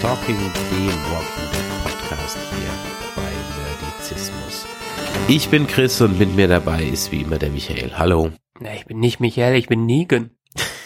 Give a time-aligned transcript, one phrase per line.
[0.00, 2.72] Talking, dem Walking Dead Podcast hier
[3.14, 3.30] bei
[3.90, 4.64] Nerdizismus.
[5.28, 7.92] Ich bin Chris und mit mir dabei ist wie immer der Michael.
[7.98, 8.30] Hallo.
[8.60, 10.30] Na, ich bin nicht Michael, ich bin Negan.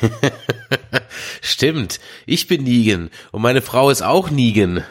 [1.41, 4.85] Stimmt, ich bin Negan und meine Frau ist auch Negan.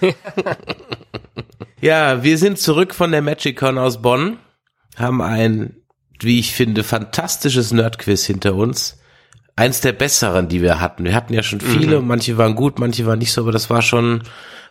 [1.80, 4.38] ja, wir sind zurück von der MagicCon aus Bonn,
[4.96, 5.76] haben ein,
[6.20, 9.00] wie ich finde, fantastisches Nerdquiz hinter uns.
[9.56, 11.04] Eins der besseren, die wir hatten.
[11.04, 13.70] Wir hatten ja schon viele, und manche waren gut, manche waren nicht so, aber das
[13.70, 14.24] war schon,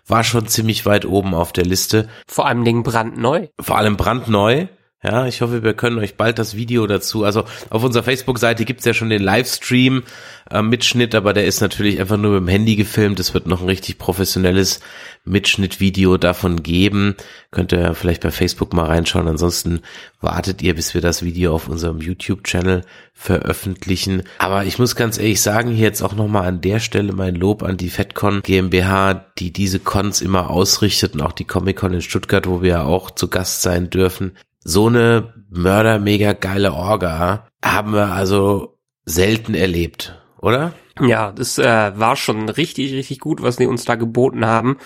[0.05, 2.09] war schon ziemlich weit oben auf der Liste.
[2.27, 3.47] Vor allem Dingen brandneu.
[3.61, 4.67] Vor allem brandneu.
[5.03, 7.25] Ja, ich hoffe, wir können euch bald das Video dazu.
[7.25, 10.03] Also auf unserer Facebook-Seite gibt's ja schon den Livestream
[10.49, 13.19] äh, Mitschnitt, aber der ist natürlich einfach nur mit dem Handy gefilmt.
[13.19, 14.79] Es wird noch ein richtig professionelles
[15.25, 17.15] Mitschnittvideo davon geben.
[17.51, 19.27] Könnt ihr vielleicht bei Facebook mal reinschauen.
[19.27, 19.81] Ansonsten
[20.21, 24.23] wartet ihr, bis wir das Video auf unserem YouTube-Channel veröffentlichen.
[24.37, 27.61] Aber ich muss ganz ehrlich sagen, hier jetzt auch nochmal an der Stelle mein Lob
[27.61, 32.47] an die FedCon GmbH, die diese Cons immer ausrichtet und auch die Comic-Con in Stuttgart,
[32.47, 34.31] wo wir ja auch zu Gast sein dürfen
[34.63, 40.73] so eine Mörder mega geile Orga haben wir also selten erlebt, oder?
[41.01, 41.63] Ja, das äh,
[41.95, 44.77] war schon richtig, richtig gut, was die uns da geboten haben.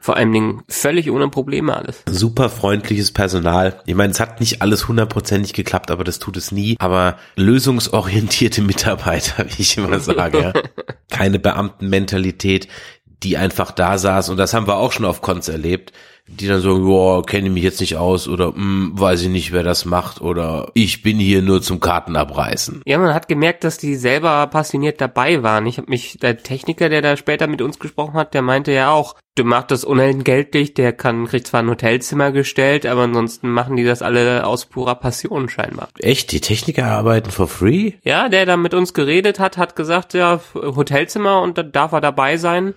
[0.00, 2.02] Vor allen Dingen völlig ohne Probleme alles.
[2.08, 3.82] Super freundliches Personal.
[3.84, 6.76] Ich meine, es hat nicht alles hundertprozentig geklappt, aber das tut es nie.
[6.78, 10.40] Aber lösungsorientierte Mitarbeiter, wie ich immer sage.
[10.40, 10.52] ja.
[11.10, 12.68] Keine Beamtenmentalität,
[13.22, 14.30] die einfach da saß.
[14.30, 15.92] Und das haben wir auch schon auf Cons erlebt
[16.30, 19.52] die dann sagen, boah, kenne ich mich jetzt nicht aus oder hm, weiß ich nicht,
[19.52, 22.82] wer das macht oder ich bin hier nur zum Karten abreißen.
[22.86, 25.66] Ja, man hat gemerkt, dass die selber passioniert dabei waren.
[25.66, 28.90] Ich habe mich, der Techniker, der da später mit uns gesprochen hat, der meinte ja
[28.90, 33.76] auch, du machst das unentgeltlich, der kann, kriegt zwar ein Hotelzimmer gestellt, aber ansonsten machen
[33.76, 35.88] die das alle aus purer Passion scheinbar.
[35.98, 36.32] Echt?
[36.32, 37.92] Die Techniker arbeiten for free?
[38.04, 42.00] Ja, der da mit uns geredet hat, hat gesagt, ja, Hotelzimmer und da darf er
[42.00, 42.74] dabei sein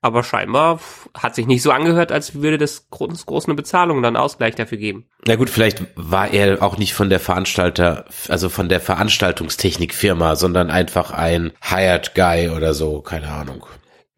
[0.00, 0.80] aber scheinbar
[1.14, 4.78] hat sich nicht so angehört, als würde das groß, groß eine Bezahlung dann Ausgleich dafür
[4.78, 5.06] geben.
[5.26, 10.70] Na gut, vielleicht war er auch nicht von der Veranstalter, also von der Veranstaltungstechnikfirma, sondern
[10.70, 13.66] einfach ein Hired Guy oder so, keine Ahnung.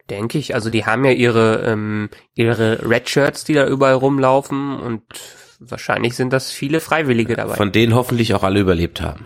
[0.09, 0.55] Denke ich.
[0.55, 5.03] Also die haben ja ihre ähm, ihre Red Shirts, die da überall rumlaufen und
[5.59, 7.55] wahrscheinlich sind das viele Freiwillige dabei.
[7.55, 9.25] Von denen hoffentlich auch alle überlebt haben.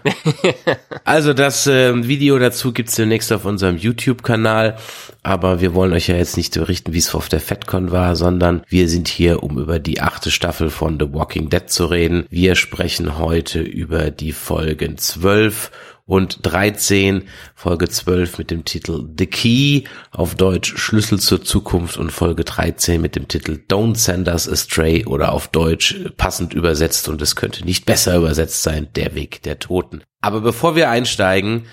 [1.04, 4.78] also das äh, Video dazu gibt's demnächst auf unserem YouTube-Kanal.
[5.22, 8.64] Aber wir wollen euch ja jetzt nicht berichten, wie es auf der FedCon war, sondern
[8.68, 12.26] wir sind hier, um über die achte Staffel von The Walking Dead zu reden.
[12.30, 15.72] Wir sprechen heute über die Folgen 12
[16.06, 17.24] und 13,
[17.56, 23.02] Folge 12 mit dem Titel The Key, auf Deutsch Schlüssel zur Zukunft und Folge 13
[23.02, 27.66] mit dem Titel Don't Send Us Astray oder auf Deutsch passend übersetzt und es könnte
[27.66, 30.04] nicht besser übersetzt sein, Der Weg der Toten.
[30.22, 31.66] Aber bevor wir einsteigen,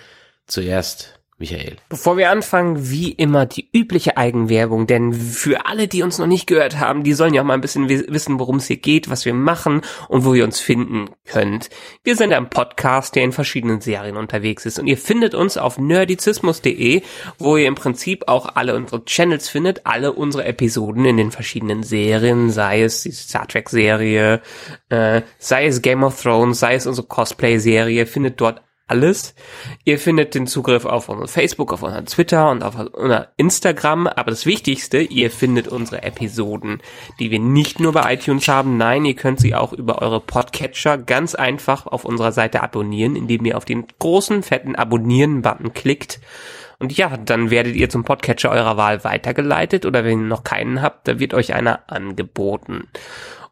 [0.47, 1.77] zuerst Michael.
[1.89, 6.47] Bevor wir anfangen, wie immer die übliche Eigenwerbung, denn für alle, die uns noch nicht
[6.47, 9.25] gehört haben, die sollen ja auch mal ein bisschen wissen, worum es hier geht, was
[9.25, 11.71] wir machen und wo ihr uns finden könnt.
[12.05, 15.79] Wir sind ein Podcast, der in verschiedenen Serien unterwegs ist und ihr findet uns auf
[15.79, 17.03] nerdizismus.de,
[17.39, 21.83] wo ihr im Prinzip auch alle unsere Channels findet, alle unsere Episoden in den verschiedenen
[21.83, 24.43] Serien, sei es die Star Trek Serie,
[24.91, 29.35] äh, sei es Game of Thrones, sei es unsere Cosplay Serie, findet dort alles.
[29.85, 34.07] Ihr findet den Zugriff auf unseren Facebook, auf unseren Twitter und auf unser Instagram.
[34.07, 36.83] Aber das Wichtigste, ihr findet unsere Episoden,
[37.19, 38.77] die wir nicht nur bei iTunes haben.
[38.77, 43.45] Nein, ihr könnt sie auch über eure Podcatcher ganz einfach auf unserer Seite abonnieren, indem
[43.45, 46.21] ihr auf den großen, fetten Abonnieren-Button klickt.
[46.81, 50.81] Und ja, dann werdet ihr zum Podcatcher eurer Wahl weitergeleitet oder wenn ihr noch keinen
[50.81, 52.89] habt, da wird euch einer angeboten.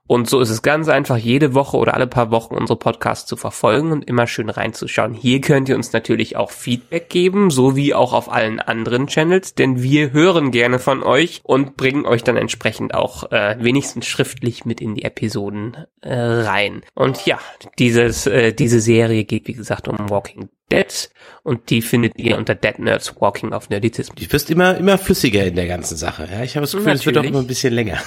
[0.09, 3.37] Und so ist es ganz einfach, jede Woche oder alle paar Wochen unsere Podcasts zu
[3.37, 5.13] verfolgen und immer schön reinzuschauen.
[5.13, 9.55] Hier könnt ihr uns natürlich auch Feedback geben, so wie auch auf allen anderen Channels,
[9.55, 14.65] denn wir hören gerne von euch und bringen euch dann entsprechend auch äh, wenigstens schriftlich
[14.65, 16.81] mit in die Episoden äh, rein.
[16.95, 17.39] Und ja,
[17.79, 21.11] dieses, äh, diese Serie geht wie gesagt um Walking Dead
[21.43, 24.27] und die findet ihr unter Dead Nerds Walking auf Nerdizismus.
[24.27, 26.29] Du wirst immer, immer flüssiger in der ganzen Sache.
[26.31, 27.99] Ja, ich habe das Gefühl, es wird doch immer ein bisschen länger.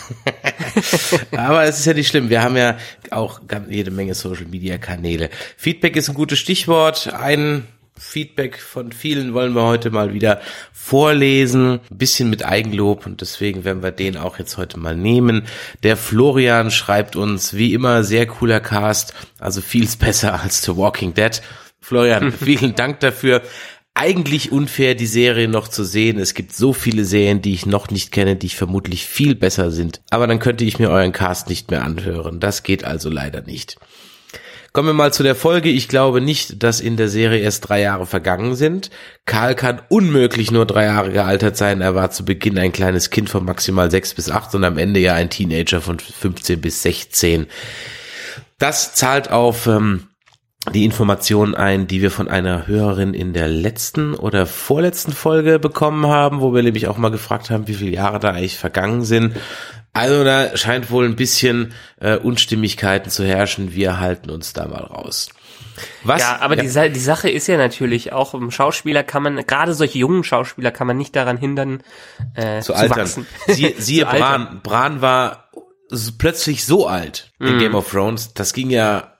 [1.31, 2.29] Aber es ist ja nicht schlimm.
[2.29, 2.77] Wir haben ja
[3.09, 5.29] auch jede Menge Social Media Kanäle.
[5.57, 7.11] Feedback ist ein gutes Stichwort.
[7.13, 7.67] Ein
[7.97, 10.41] Feedback von vielen wollen wir heute mal wieder
[10.73, 11.79] vorlesen.
[11.89, 15.43] Ein bisschen mit Eigenlob und deswegen werden wir den auch jetzt heute mal nehmen.
[15.83, 21.13] Der Florian schreibt uns, wie immer, sehr cooler Cast, also vieles besser als The Walking
[21.13, 21.41] Dead.
[21.81, 23.41] Florian, vielen Dank dafür.
[23.93, 26.17] Eigentlich unfair, die Serie noch zu sehen.
[26.17, 30.01] Es gibt so viele Serien, die ich noch nicht kenne, die vermutlich viel besser sind.
[30.09, 32.39] Aber dann könnte ich mir euren Cast nicht mehr anhören.
[32.39, 33.77] Das geht also leider nicht.
[34.73, 35.67] Kommen wir mal zu der Folge.
[35.67, 38.89] Ich glaube nicht, dass in der Serie erst drei Jahre vergangen sind.
[39.25, 41.81] Karl kann unmöglich nur drei Jahre gealtert sein.
[41.81, 45.01] Er war zu Beginn ein kleines Kind von maximal sechs bis acht und am Ende
[45.01, 47.47] ja ein Teenager von 15 bis 16.
[48.59, 50.07] Das zahlt auf ähm,
[50.73, 56.05] die Information ein, die wir von einer Hörerin in der letzten oder vorletzten Folge bekommen
[56.05, 59.35] haben, wo wir nämlich auch mal gefragt haben, wie viele Jahre da eigentlich vergangen sind.
[59.91, 63.73] Also da scheint wohl ein bisschen äh, Unstimmigkeiten zu herrschen.
[63.73, 65.29] Wir halten uns da mal raus.
[66.03, 66.21] Was?
[66.21, 66.87] Ja, aber ja.
[66.87, 70.71] Die, die Sache ist ja natürlich auch im Schauspieler kann man gerade solche jungen Schauspieler
[70.71, 71.81] kann man nicht daran hindern
[72.35, 72.99] äh, zu, zu altern.
[72.99, 73.27] wachsen.
[73.47, 74.61] Sie, siehe Bran.
[74.63, 75.49] Bran war
[76.19, 77.59] plötzlich so alt in mm.
[77.59, 78.33] Game of Thrones.
[78.33, 79.10] Das ging ja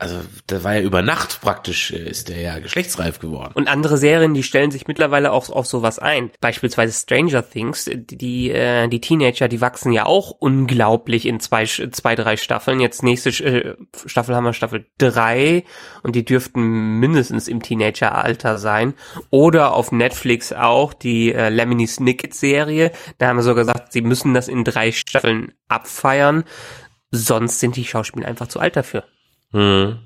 [0.00, 0.16] also
[0.46, 3.52] da war ja über Nacht praktisch, äh, ist der ja geschlechtsreif geworden.
[3.54, 6.30] Und andere Serien, die stellen sich mittlerweile auch auf sowas ein.
[6.40, 12.14] Beispielsweise Stranger Things, die, äh, die Teenager, die wachsen ja auch unglaublich in zwei, zwei
[12.14, 12.80] drei Staffeln.
[12.80, 13.76] Jetzt nächste äh,
[14.06, 15.64] Staffel haben wir Staffel drei
[16.02, 18.94] und die dürften mindestens im Teenageralter sein.
[19.28, 22.90] Oder auf Netflix auch die äh, Lemony Snicket Serie.
[23.18, 26.44] Da haben wir sogar gesagt, sie müssen das in drei Staffeln abfeiern.
[27.10, 29.04] Sonst sind die Schauspieler einfach zu alt dafür.
[29.52, 29.98] Hm.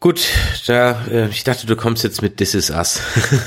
[0.00, 0.28] Gut,
[0.68, 3.00] da, äh, ich dachte, du kommst jetzt mit This Is Us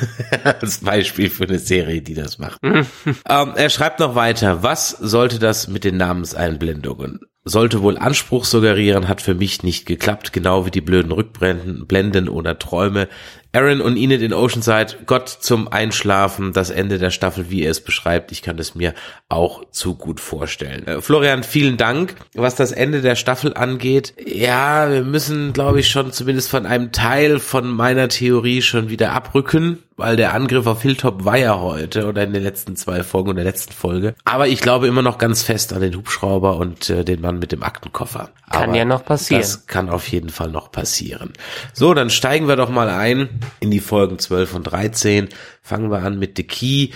[0.44, 2.60] als Beispiel für eine Serie, die das macht.
[2.62, 2.84] ähm,
[3.26, 4.62] er schreibt noch weiter.
[4.62, 7.22] Was sollte das mit den Namenseinblendungen?
[7.46, 12.28] Sollte wohl Anspruch suggerieren, hat für mich nicht geklappt, genau wie die blöden Rückblenden Blenden
[12.28, 13.08] oder Träume.
[13.54, 17.82] Aaron und Enid in Oceanside, Gott zum Einschlafen, das Ende der Staffel, wie er es
[17.82, 18.32] beschreibt.
[18.32, 18.94] Ich kann es mir
[19.28, 20.88] auch zu gut vorstellen.
[20.88, 22.16] Äh, Florian, vielen Dank.
[22.34, 26.92] Was das Ende der Staffel angeht, ja, wir müssen, glaube ich, schon zumindest von einem
[26.92, 32.08] Teil von meiner Theorie schon wieder abrücken weil der Angriff auf Hilltop war ja heute
[32.08, 34.16] oder in den letzten zwei Folgen oder der letzten Folge.
[34.26, 37.52] Aber ich glaube immer noch ganz fest an den Hubschrauber und äh, den Mann mit
[37.52, 38.32] dem Aktenkoffer.
[38.50, 39.42] Kann Aber ja noch passieren.
[39.42, 41.34] Das kann auf jeden Fall noch passieren.
[41.74, 45.30] So, dann steigen wir doch mal ein in die Folgen 12 und 13.
[45.62, 46.90] Fangen wir an mit The Key.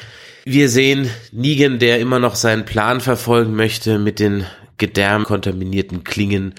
[0.45, 4.45] Wir sehen Negan, der immer noch seinen Plan verfolgen möchte mit den
[4.77, 6.55] gedärmkontaminierten Klingen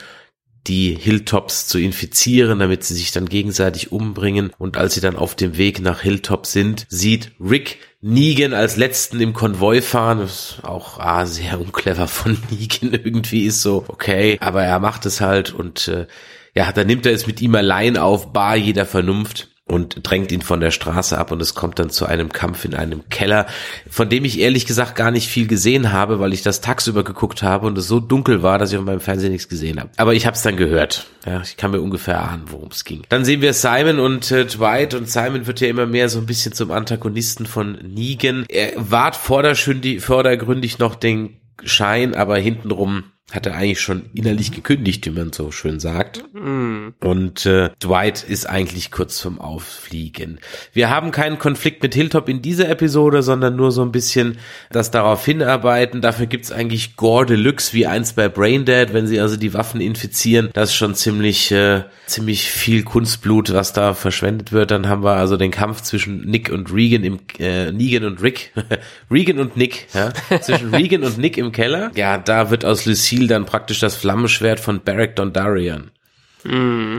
[0.66, 4.52] die Hilltops zu infizieren, damit sie sich dann gegenseitig umbringen.
[4.58, 9.20] Und als sie dann auf dem Weg nach Hilltop sind, sieht Rick Negan als letzten
[9.20, 10.20] im Konvoi fahren.
[10.20, 15.06] Das ist auch ah, sehr unclever von Negan irgendwie ist so, okay, aber er macht
[15.06, 16.06] es halt und äh,
[16.54, 20.42] ja, dann nimmt er es mit ihm allein auf, bar jeder Vernunft und drängt ihn
[20.42, 23.46] von der Straße ab und es kommt dann zu einem Kampf in einem Keller,
[23.90, 27.42] von dem ich ehrlich gesagt gar nicht viel gesehen habe, weil ich das tagsüber geguckt
[27.42, 29.90] habe und es so dunkel war, dass ich auf meinem Fernsehen nichts gesehen habe.
[29.96, 31.06] Aber ich habe es dann gehört.
[31.26, 33.02] Ja, ich kann mir ungefähr ahnen, worum es ging.
[33.08, 36.26] Dann sehen wir Simon und äh, Dwight und Simon wird ja immer mehr so ein
[36.26, 38.46] bisschen zum Antagonisten von Negan.
[38.48, 45.10] Er wahrt vordergründig noch den Schein, aber hintenrum hat er eigentlich schon innerlich gekündigt, wie
[45.10, 46.22] man so schön sagt.
[46.32, 46.90] Mm.
[47.00, 50.38] Und äh, Dwight ist eigentlich kurz vom Auffliegen.
[50.72, 54.38] Wir haben keinen Konflikt mit Hilltop in dieser Episode, sondern nur so ein bisschen
[54.70, 56.02] das darauf hinarbeiten.
[56.02, 60.50] Dafür gibt's eigentlich Gore Deluxe wie eins bei Braindead, wenn sie also die Waffen infizieren.
[60.52, 64.70] Das ist schon ziemlich, äh, ziemlich viel Kunstblut, was da verschwendet wird.
[64.70, 68.52] Dann haben wir also den Kampf zwischen Nick und Regan im äh, Negan und Rick.
[69.10, 70.12] Regan und Nick, ja?
[70.40, 71.90] Zwischen Regan und Nick im Keller.
[71.96, 75.90] Ja, da wird aus Lucy Ziel dann praktisch das Flammenschwert von Beric Dondarrion.
[76.44, 76.98] Mm.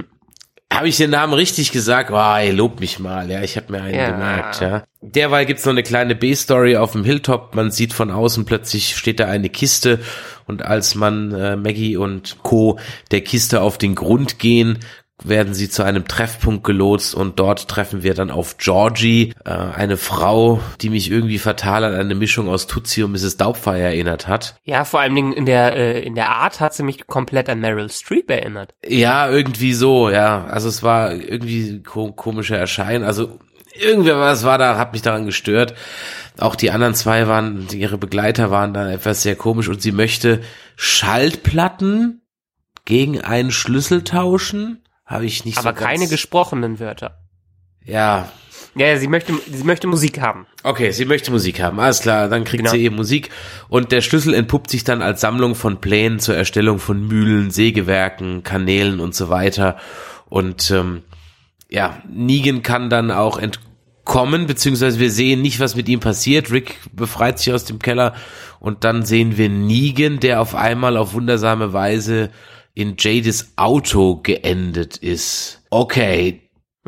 [0.73, 2.11] Habe ich den Namen richtig gesagt?
[2.11, 4.11] Oh, ey, lob mich mal, ja, ich habe mir einen ja.
[4.11, 4.83] gemerkt, ja.
[5.01, 7.55] Derweil gibt's noch eine kleine B-Story auf dem Hilltop.
[7.55, 9.99] Man sieht von außen plötzlich steht da eine Kiste
[10.45, 12.79] und als man äh, Maggie und Co.
[13.11, 14.79] der Kiste auf den Grund gehen,
[15.23, 19.97] werden sie zu einem Treffpunkt gelotst und dort treffen wir dann auf Georgie, äh, eine
[19.97, 23.37] Frau, die mich irgendwie fatal an eine Mischung aus Tutsi und Mrs.
[23.37, 24.55] Doubtfire erinnert hat.
[24.63, 27.59] Ja, vor allen Dingen in der äh, in der Art hat sie mich komplett an
[27.59, 28.75] Meryl Streep erinnert.
[28.85, 30.45] Ja, irgendwie so, ja.
[30.45, 33.03] Also es war irgendwie ko komische Erscheinen.
[33.03, 33.39] Also
[33.73, 35.73] irgendwer was war da, hat mich daran gestört.
[36.37, 40.41] Auch die anderen zwei waren, ihre Begleiter waren dann etwas sehr komisch und sie möchte
[40.75, 42.21] Schaltplatten
[42.85, 47.17] gegen einen Schlüssel tauschen habe ich nicht Aber so keine gesprochenen Wörter.
[47.83, 48.29] Ja.
[48.75, 50.45] Ja, sie möchte, sie möchte Musik haben.
[50.61, 51.79] Okay, sie möchte Musik haben.
[51.79, 52.71] Alles klar, dann kriegt genau.
[52.71, 53.31] sie eben Musik.
[53.69, 58.43] Und der Schlüssel entpuppt sich dann als Sammlung von Plänen zur Erstellung von Mühlen, Sägewerken,
[58.43, 59.77] Kanälen und so weiter.
[60.29, 61.01] Und ähm,
[61.69, 66.51] ja, Negan kann dann auch entkommen, beziehungsweise wir sehen nicht, was mit ihm passiert.
[66.51, 68.13] Rick befreit sich aus dem Keller
[68.59, 72.29] und dann sehen wir Negan, der auf einmal auf wundersame Weise
[72.77, 75.63] in Jades Auto geendet ist.
[75.71, 76.41] Okay.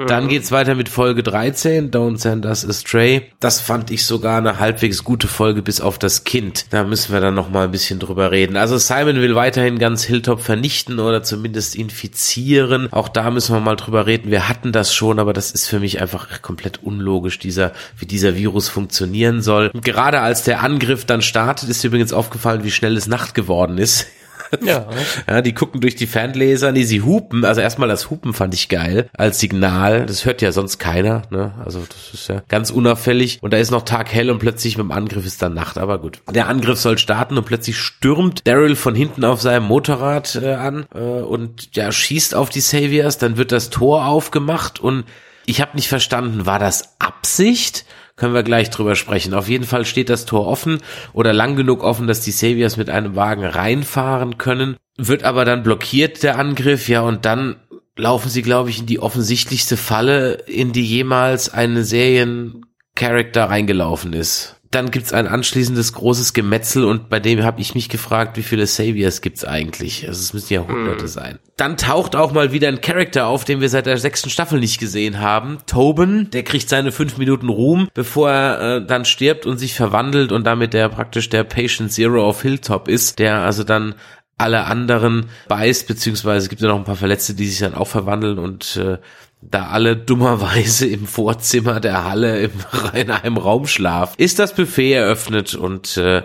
[0.08, 3.34] Dann geht's weiter mit Folge 13, Don't Send Us Astray.
[3.42, 6.68] Das fand ich sogar eine halbwegs gute Folge bis auf das Kind.
[6.70, 8.56] Da müssen wir dann noch mal ein bisschen drüber reden.
[8.56, 12.88] Also Simon will weiterhin ganz Hilltop vernichten oder zumindest infizieren.
[12.94, 14.32] Auch da müssen wir mal drüber reden.
[14.32, 18.38] Wir hatten das schon, aber das ist für mich einfach komplett unlogisch, dieser, wie dieser
[18.38, 19.70] Virus funktionieren soll.
[19.74, 23.78] Und gerade als der Angriff dann startet, ist übrigens aufgefallen, wie schnell es Nacht geworden
[23.78, 24.08] ist.
[24.64, 24.88] Ja.
[25.28, 27.46] ja, die gucken durch die Fernleser, nee, sie hupen.
[27.46, 30.06] Also erstmal das Hupen fand ich geil als Signal.
[30.06, 31.54] Das hört ja sonst keiner, ne?
[31.64, 33.40] Also das ist ja ganz unauffällig.
[33.42, 35.78] Und da ist noch Tag hell und plötzlich mit dem Angriff ist dann Nacht.
[35.78, 36.22] Aber gut.
[36.30, 40.86] Der Angriff soll starten und plötzlich stürmt Daryl von hinten auf seinem Motorrad äh, an
[40.94, 43.18] äh, und ja, schießt auf die Saviors.
[43.18, 45.06] Dann wird das Tor aufgemacht und
[45.46, 47.86] ich habe nicht verstanden, war das Absicht?
[48.20, 49.34] Können wir gleich drüber sprechen.
[49.34, 50.80] Auf jeden Fall steht das Tor offen
[51.14, 54.76] oder lang genug offen, dass die Saviors mit einem Wagen reinfahren können.
[54.98, 57.56] Wird aber dann blockiert der Angriff, ja, und dann
[57.96, 64.59] laufen sie, glaube ich, in die offensichtlichste Falle, in die jemals eine Seriencharakter reingelaufen ist
[64.72, 68.68] dann gibt's ein anschließendes großes Gemetzel und bei dem habe ich mich gefragt, wie viele
[68.68, 70.08] Saviors gibt's eigentlich?
[70.08, 71.08] Also es müssen ja hunderte mm.
[71.08, 71.40] sein.
[71.58, 74.80] Dann taucht auch mal wieder ein Charakter auf, den wir seit der sechsten Staffel nicht
[74.80, 75.58] gesehen haben.
[75.66, 80.32] Tobin, der kriegt seine fünf Minuten Ruhm, bevor er äh, dann stirbt und sich verwandelt
[80.32, 83.96] und damit der praktisch der Patient Zero auf Hilltop ist, der also dann
[84.38, 87.88] alle anderen beißt, beziehungsweise es gibt ja noch ein paar Verletzte, die sich dann auch
[87.88, 88.98] verwandeln und äh,
[89.42, 92.52] da alle dummerweise im Vorzimmer der Halle im,
[92.94, 96.24] in einem Raum schlafen, ist das Buffet eröffnet und äh,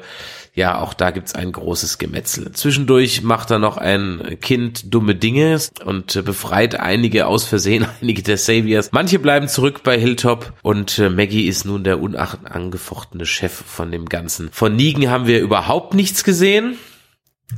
[0.57, 2.53] ja, auch da gibt's ein großes Gemetzel.
[2.53, 8.23] Zwischendurch macht er noch ein Kind dumme Dinge und äh, befreit einige aus Versehen, einige
[8.23, 8.91] der Saviors.
[8.93, 14.09] Manche bleiben zurück bei Hilltop und äh, Maggie ist nun der unangefochtene Chef von dem
[14.09, 14.49] Ganzen.
[14.53, 16.77] Von Negan haben wir überhaupt nichts gesehen.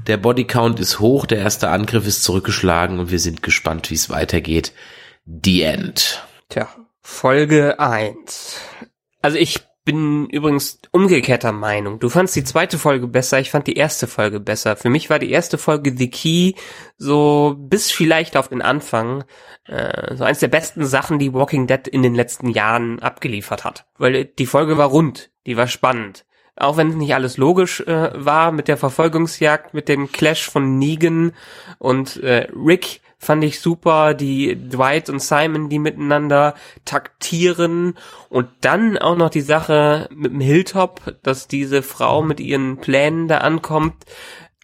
[0.06, 4.08] Der Bodycount ist hoch, der erste Angriff ist zurückgeschlagen und wir sind gespannt, wie es
[4.10, 4.72] weitergeht.
[5.26, 6.24] The End.
[6.48, 6.68] Tja,
[7.00, 8.60] Folge 1.
[9.22, 11.98] Also ich bin übrigens umgekehrter Meinung.
[11.98, 14.76] Du fandst die zweite Folge besser, ich fand die erste Folge besser.
[14.76, 16.52] Für mich war die erste Folge The Key
[16.96, 19.24] so bis vielleicht auf den Anfang
[19.64, 23.86] äh, so eins der besten Sachen, die Walking Dead in den letzten Jahren abgeliefert hat.
[23.98, 26.24] Weil die Folge war rund, die war spannend
[26.58, 30.78] auch wenn es nicht alles logisch äh, war mit der Verfolgungsjagd, mit dem Clash von
[30.78, 31.32] Negan
[31.78, 36.54] und äh, Rick fand ich super, die Dwight und Simon, die miteinander
[36.84, 37.94] taktieren
[38.28, 43.26] und dann auch noch die Sache mit dem Hilltop, dass diese Frau mit ihren Plänen
[43.26, 43.94] da ankommt.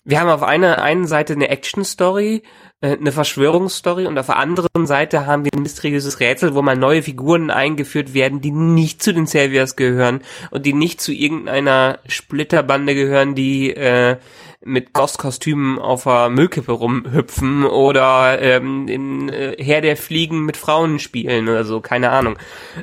[0.04, 2.42] Wir haben auf einer einen Seite eine Action-Story,
[2.80, 6.76] äh, eine Verschwörungsstory und auf der anderen Seite haben wir ein mysteriöses Rätsel, wo mal
[6.76, 12.00] neue Figuren eingeführt werden, die nicht zu den Saviors gehören und die nicht zu irgendeiner
[12.08, 14.16] Splitterbande gehören, die äh,
[14.64, 20.98] mit Ghost-Kostümen auf der Müllkippe rumhüpfen oder ähm, in äh, Herr der Fliegen mit Frauen
[20.98, 22.38] spielen oder so, keine Ahnung.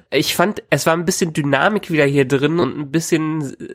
[0.09, 3.73] Ich fand, es war ein bisschen Dynamik wieder hier drin und ein bisschen, äh,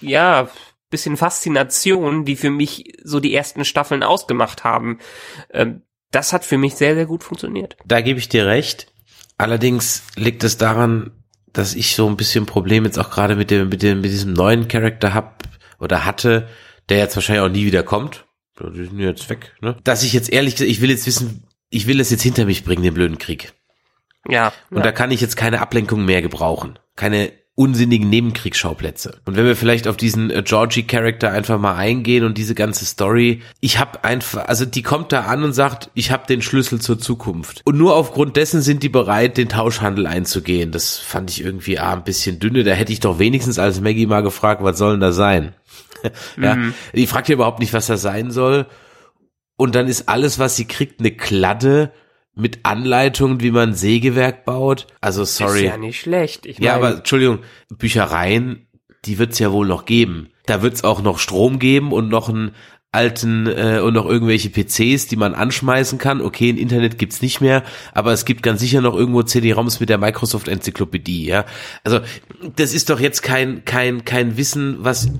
[0.00, 0.48] ja,
[0.92, 5.00] bisschen Faszination, die für mich so die ersten Staffeln ausgemacht haben.
[5.50, 5.82] Ähm,
[6.12, 7.76] das hat für mich sehr, sehr gut funktioniert.
[7.84, 8.92] Da gebe ich dir recht.
[9.38, 11.10] Allerdings liegt es daran,
[11.52, 14.32] dass ich so ein bisschen Problem jetzt auch gerade mit dem, mit dem, mit diesem
[14.32, 15.42] neuen Charakter hab
[15.80, 16.48] oder hatte,
[16.88, 18.26] der jetzt wahrscheinlich auch nie wieder kommt.
[18.60, 19.76] Die sind jetzt weg, ne?
[19.82, 22.64] Dass ich jetzt ehrlich gesagt, ich will jetzt wissen, ich will das jetzt hinter mich
[22.64, 23.54] bringen, den blöden Krieg.
[24.28, 24.52] Ja.
[24.70, 24.82] Und ja.
[24.84, 26.78] da kann ich jetzt keine Ablenkung mehr gebrauchen.
[26.94, 27.32] Keine
[27.62, 29.20] unsinnigen Nebenkriegsschauplätze.
[29.24, 33.40] Und wenn wir vielleicht auf diesen äh, Georgie-Charakter einfach mal eingehen und diese ganze Story,
[33.60, 36.98] ich habe einfach, also die kommt da an und sagt, ich habe den Schlüssel zur
[36.98, 37.60] Zukunft.
[37.64, 40.72] Und nur aufgrund dessen sind die bereit, den Tauschhandel einzugehen.
[40.72, 42.64] Das fand ich irgendwie ah, ein bisschen dünne.
[42.64, 45.54] Da hätte ich doch wenigstens als Maggie mal gefragt, was soll denn da sein?
[46.36, 46.74] ja, mhm.
[46.92, 48.66] die fragt ja überhaupt nicht, was das sein soll.
[49.56, 51.92] Und dann ist alles, was sie kriegt, eine Kladde
[52.34, 54.86] mit Anleitungen, wie man Sägewerk baut.
[55.00, 55.60] Also sorry.
[55.60, 56.46] Ist ja nicht schlecht.
[56.46, 58.66] Ich ja, aber Entschuldigung, Büchereien,
[59.04, 60.30] die wird's ja wohl noch geben.
[60.46, 62.52] Da wird's auch noch Strom geben und noch einen
[62.90, 66.20] alten äh, und noch irgendwelche PCs, die man anschmeißen kann.
[66.20, 69.88] Okay, ein Internet gibt's nicht mehr, aber es gibt ganz sicher noch irgendwo CD-ROMs mit
[69.88, 71.46] der Microsoft Enzyklopädie, ja.
[71.84, 72.00] Also,
[72.56, 75.10] das ist doch jetzt kein kein kein Wissen, was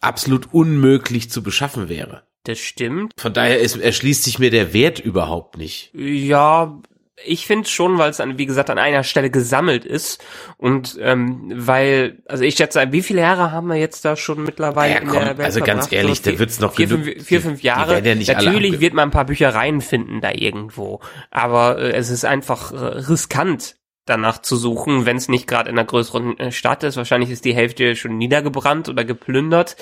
[0.00, 2.22] absolut unmöglich zu beschaffen wäre.
[2.44, 3.14] Das stimmt.
[3.16, 5.90] Von daher ist, erschließt sich mir der Wert überhaupt nicht.
[5.94, 6.80] Ja,
[7.24, 10.24] ich finde schon, weil es an, wie gesagt, an einer Stelle gesammelt ist
[10.56, 14.94] und ähm, weil, also ich schätze, wie viele Jahre haben wir jetzt da schon mittlerweile
[14.94, 17.24] ja, komm, in der Welt Also ganz ehrlich, so, da wird's noch vier, genug, fünf,
[17.24, 18.00] vier, fünf Jahre.
[18.00, 22.72] Ja Natürlich wird man ein paar Büchereien finden da irgendwo, aber äh, es ist einfach
[22.72, 26.96] äh, riskant, danach zu suchen, wenn es nicht gerade in einer größeren äh, Stadt ist.
[26.96, 29.76] Wahrscheinlich ist die Hälfte schon niedergebrannt oder geplündert.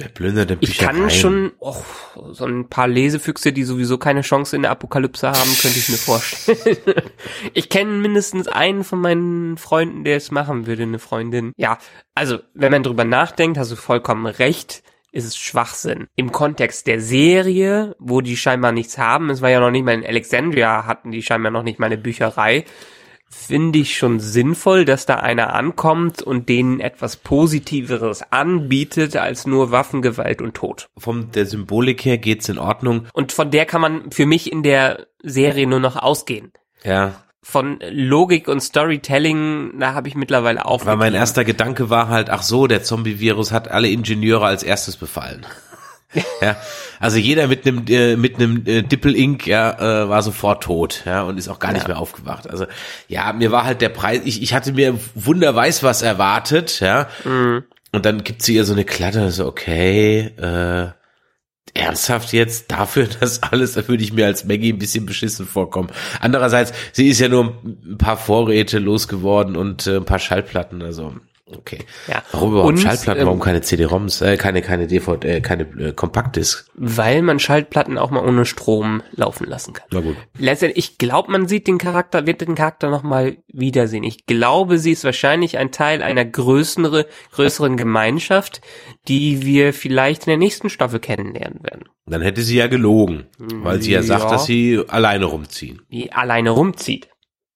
[0.00, 1.84] Der plündert Ich kann schon och,
[2.32, 5.96] so ein paar Lesefüchse, die sowieso keine Chance in der Apokalypse haben, könnte ich mir
[5.96, 6.76] vorstellen.
[7.54, 11.52] ich kenne mindestens einen von meinen Freunden, der es machen würde, eine Freundin.
[11.56, 11.78] Ja,
[12.14, 16.06] also wenn man drüber nachdenkt, hast du vollkommen recht ist es Schwachsinn.
[16.14, 19.94] Im Kontext der Serie, wo die scheinbar nichts haben, es war ja noch nicht mal
[19.94, 22.64] in Alexandria, hatten die scheinbar noch nicht mal eine Bücherei,
[23.30, 29.70] finde ich schon sinnvoll, dass da einer ankommt und denen etwas Positiveres anbietet als nur
[29.70, 30.88] Waffengewalt und Tod.
[30.98, 33.06] Von der Symbolik her geht's in Ordnung.
[33.12, 36.52] Und von der kann man für mich in der Serie nur noch ausgehen.
[36.82, 37.14] Ja.
[37.42, 40.84] Von Logik und Storytelling, da habe ich mittlerweile auch.
[40.84, 44.96] Weil mein erster Gedanke war halt, ach so, der Zombie-Virus hat alle Ingenieure als erstes
[44.96, 45.46] befallen.
[46.42, 46.56] ja,
[47.00, 51.02] also jeder mit einem äh, mit einem äh, Dippel Ink ja äh, war sofort tot,
[51.06, 52.48] ja und ist auch gar nicht mehr aufgewacht.
[52.48, 52.66] Also
[53.08, 54.20] ja, mir war halt der Preis.
[54.24, 57.08] Ich, ich hatte mir Wunder weiß was erwartet, ja.
[57.24, 57.64] Mhm.
[57.92, 60.88] Und dann gibt sie ihr so eine Klatte, so okay, äh,
[61.72, 65.90] ernsthaft jetzt dafür, dass alles, da würde ich mir als Maggie ein bisschen beschissen vorkommen.
[66.20, 71.14] Andererseits, sie ist ja nur ein paar Vorräte losgeworden und äh, ein paar Schallplatten, also
[71.56, 71.78] Okay.
[72.08, 72.22] Ja.
[72.32, 73.20] Warum überhaupt Und, Schallplatten?
[73.20, 74.20] ähm, Warum keine CD-ROMs?
[74.22, 76.66] Äh, keine, keine DVD, äh, keine äh, Kompaktdisc?
[76.74, 79.86] Weil man Schaltplatten auch mal ohne Strom laufen lassen kann.
[79.92, 80.16] Na gut.
[80.38, 84.04] Letztendlich, ich glaube, man sieht den Charakter, wird den Charakter nochmal wiedersehen.
[84.04, 88.60] Ich glaube, sie ist wahrscheinlich ein Teil einer größere, größeren Gemeinschaft,
[89.08, 91.84] die wir vielleicht in der nächsten Staffel kennenlernen werden.
[92.06, 94.30] Dann hätte sie ja gelogen, weil sie ja, sagt, Ja.
[94.30, 95.82] dass sie alleine rumziehen.
[95.90, 97.08] Die alleine rumzieht.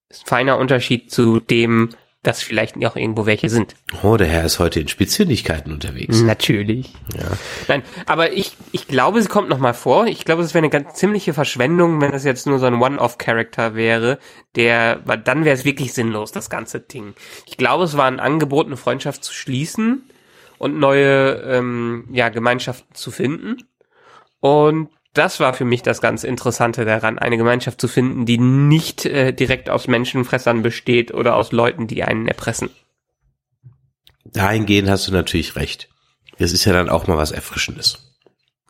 [0.09, 1.89] Ist ein feiner Unterschied zu dem,
[2.27, 3.77] dass vielleicht auch irgendwo welche sind.
[4.03, 6.21] Oh, der Herr ist heute in Spitzfindigkeiten unterwegs.
[6.23, 6.93] Natürlich.
[7.17, 7.29] Ja.
[7.69, 10.07] Nein, aber ich, ich glaube, sie kommt noch mal vor.
[10.07, 13.75] Ich glaube, es wäre eine ganz ziemliche Verschwendung, wenn das jetzt nur so ein One-Off-Charakter
[13.75, 14.19] wäre,
[14.57, 17.15] der, weil dann wäre es wirklich sinnlos, das ganze Ding.
[17.47, 20.03] Ich glaube, es war ein Angebot, eine Freundschaft zu schließen
[20.59, 23.59] und neue, ähm, ja, Gemeinschaften zu finden.
[24.41, 29.07] Und das war für mich das ganz Interessante daran, eine Gemeinschaft zu finden, die nicht
[29.07, 32.71] äh, direkt aus Menschenfressern besteht oder aus Leuten, die einen erpressen.
[34.25, 35.89] Dahingehend hast du natürlich recht.
[36.39, 38.15] Das ist ja dann auch mal was Erfrischendes.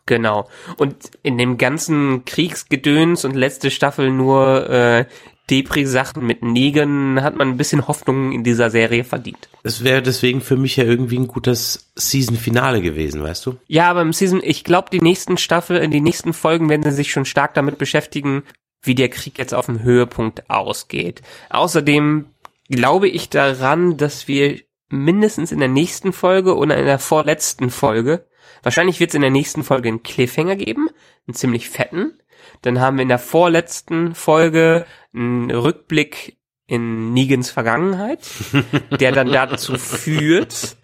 [0.05, 0.47] Genau.
[0.77, 5.05] Und in dem ganzen Kriegsgedöns und letzte Staffel nur äh,
[5.49, 9.49] Depri-Sachen mit Negern hat man ein bisschen Hoffnung in dieser Serie verdient.
[9.63, 13.57] Es wäre deswegen für mich ja irgendwie ein gutes Season-Finale gewesen, weißt du?
[13.67, 16.91] Ja, aber im Season, ich glaube, die nächsten Staffel, in die nächsten Folgen werden sie
[16.91, 18.43] sich schon stark damit beschäftigen,
[18.81, 21.21] wie der Krieg jetzt auf dem Höhepunkt ausgeht.
[21.49, 22.25] Außerdem
[22.69, 28.25] glaube ich daran, dass wir mindestens in der nächsten Folge oder in der vorletzten Folge,
[28.63, 30.89] wahrscheinlich wird es in der nächsten Folge einen Cliffhanger geben,
[31.27, 32.19] einen ziemlich fetten.
[32.61, 38.19] Dann haben wir in der vorletzten Folge einen Rückblick in Negans Vergangenheit,
[38.99, 40.77] der dann dazu führt,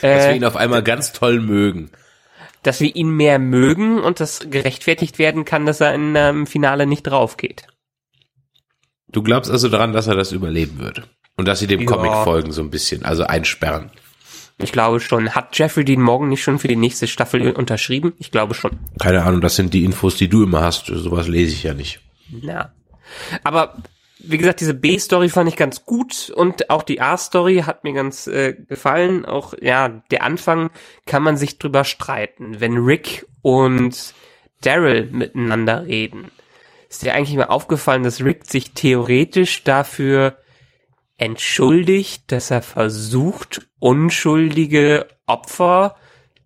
[0.00, 1.90] Dass wir äh, ihn auf einmal ganz toll mögen.
[2.62, 6.46] dass wir ihn mehr mögen und das gerechtfertigt werden kann, dass er in, ähm, im
[6.46, 7.66] Finale nicht drauf geht.
[9.08, 11.04] Du glaubst also daran, dass er das überleben würde.
[11.36, 11.86] Und dass sie dem Ja.
[11.86, 13.90] Comic folgen so ein bisschen, also einsperren.
[14.58, 15.34] Ich glaube schon.
[15.34, 18.12] Hat Jeffrey Dean Morgan nicht schon für die nächste Staffel unterschrieben?
[18.18, 18.78] Ich glaube schon.
[19.00, 20.86] Keine Ahnung, das sind die Infos, die du immer hast.
[20.86, 22.00] Sowas lese ich ja nicht.
[22.28, 22.72] Ja.
[23.44, 23.76] Aber
[24.24, 28.26] wie gesagt, diese B-Story fand ich ganz gut und auch die A-Story hat mir ganz
[28.26, 29.24] äh, gefallen.
[29.24, 30.70] Auch ja, der Anfang
[31.06, 32.60] kann man sich drüber streiten.
[32.60, 34.14] Wenn Rick und
[34.60, 36.30] Daryl miteinander reden,
[36.88, 40.38] ist dir eigentlich mal aufgefallen, dass Rick sich theoretisch dafür
[41.16, 45.96] entschuldigt, dass er versucht, unschuldige Opfer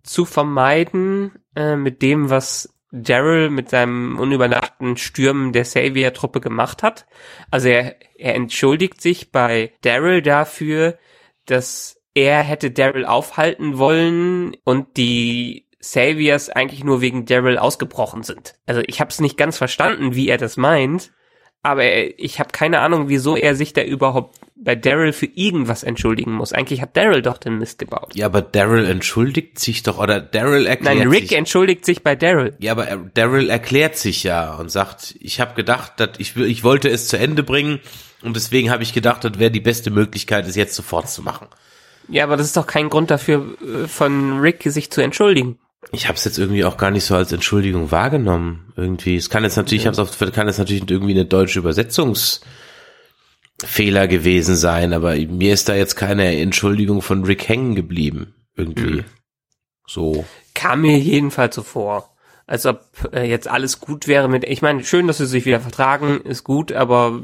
[0.03, 7.05] zu vermeiden äh, mit dem, was Daryl mit seinem unüberdachten Stürmen der Savior-Truppe gemacht hat.
[7.51, 10.97] Also er, er entschuldigt sich bei Daryl dafür,
[11.45, 18.55] dass er hätte Daryl aufhalten wollen und die Saviors eigentlich nur wegen Daryl ausgebrochen sind.
[18.65, 21.11] Also ich habe es nicht ganz verstanden, wie er das meint,
[21.61, 25.83] aber er, ich habe keine Ahnung, wieso er sich da überhaupt bei Daryl für irgendwas
[25.83, 26.51] entschuldigen muss.
[26.51, 28.13] Eigentlich hat Daryl doch den Mist gebaut.
[28.15, 31.37] Ja, aber Daryl entschuldigt sich doch, oder Daryl erklärt Nein, Rick sich.
[31.37, 32.53] entschuldigt sich bei Daryl.
[32.59, 36.63] Ja, aber er- Daryl erklärt sich ja und sagt, ich habe gedacht, dass ich, ich
[36.63, 37.79] wollte es zu Ende bringen
[38.23, 41.47] und deswegen habe ich gedacht, das wäre die beste Möglichkeit, es jetzt sofort zu machen.
[42.09, 45.59] Ja, aber das ist doch kein Grund dafür, äh, von Rick sich zu entschuldigen.
[45.91, 48.73] Ich habe es jetzt irgendwie auch gar nicht so als Entschuldigung wahrgenommen.
[48.75, 51.63] Irgendwie, es kann jetzt natürlich, ich hab's auf, kann jetzt natürlich irgendwie eine deutsche
[53.57, 58.35] Übersetzungsfehler gewesen sein, aber mir ist da jetzt keine Entschuldigung von Rick hängen geblieben.
[58.55, 59.03] Irgendwie.
[59.87, 60.25] So.
[60.53, 62.15] Kam mir jedenfalls so vor.
[62.45, 65.59] Als ob äh, jetzt alles gut wäre mit, ich meine, schön, dass sie sich wieder
[65.59, 67.21] vertragen, ist gut, aber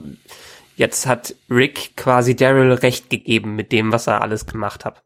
[0.75, 5.03] jetzt hat Rick quasi Daryl recht gegeben mit dem, was er alles gemacht hat.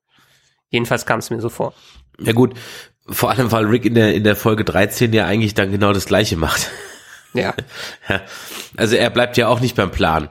[0.69, 1.73] Jedenfalls kam es mir so vor.
[2.19, 2.55] Ja gut,
[3.07, 6.05] vor allem, weil Rick in der, in der Folge 13 ja eigentlich dann genau das
[6.05, 6.71] Gleiche macht.
[7.33, 7.53] Ja.
[8.77, 10.29] Also er bleibt ja auch nicht beim Plan,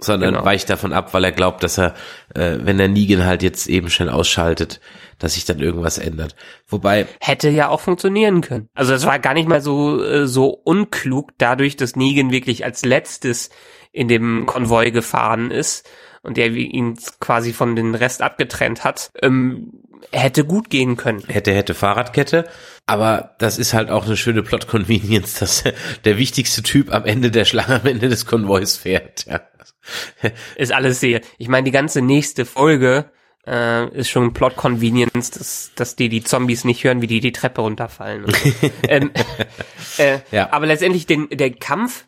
[0.00, 0.44] sondern Genau.
[0.44, 1.94] weicht davon ab, weil er glaubt, dass er,
[2.34, 4.80] äh, wenn er Negan halt jetzt eben schnell ausschaltet,
[5.18, 6.36] dass sich dann irgendwas ändert.
[6.68, 8.68] Wobei, Hätte ja auch funktionieren können.
[8.74, 12.84] Also es war gar nicht mal so, äh, so unklug, dadurch, dass Negan wirklich als
[12.84, 13.50] letztes
[13.92, 15.88] in dem Konvoi gefahren ist
[16.22, 19.72] und der wie ihn quasi von den Rest abgetrennt hat, ähm,
[20.12, 21.24] hätte gut gehen können.
[21.26, 22.44] hätte, hätte Fahrradkette,
[22.86, 25.64] aber das ist halt auch eine schöne Plot-Convenience, dass
[26.04, 29.26] der wichtigste Typ am Ende der Schlange, am Ende des Konvois fährt.
[29.26, 29.40] Ja.
[30.56, 31.20] Ist alles sehr.
[31.38, 33.10] Ich meine, die ganze nächste Folge
[33.46, 37.32] äh, ist schon Plot Convenience, dass, dass die die Zombies nicht hören, wie die die
[37.32, 38.26] Treppe runterfallen.
[38.26, 38.70] So.
[38.88, 39.10] ähm,
[39.98, 40.52] äh, Ja.
[40.52, 42.04] Aber letztendlich den, der Kampf.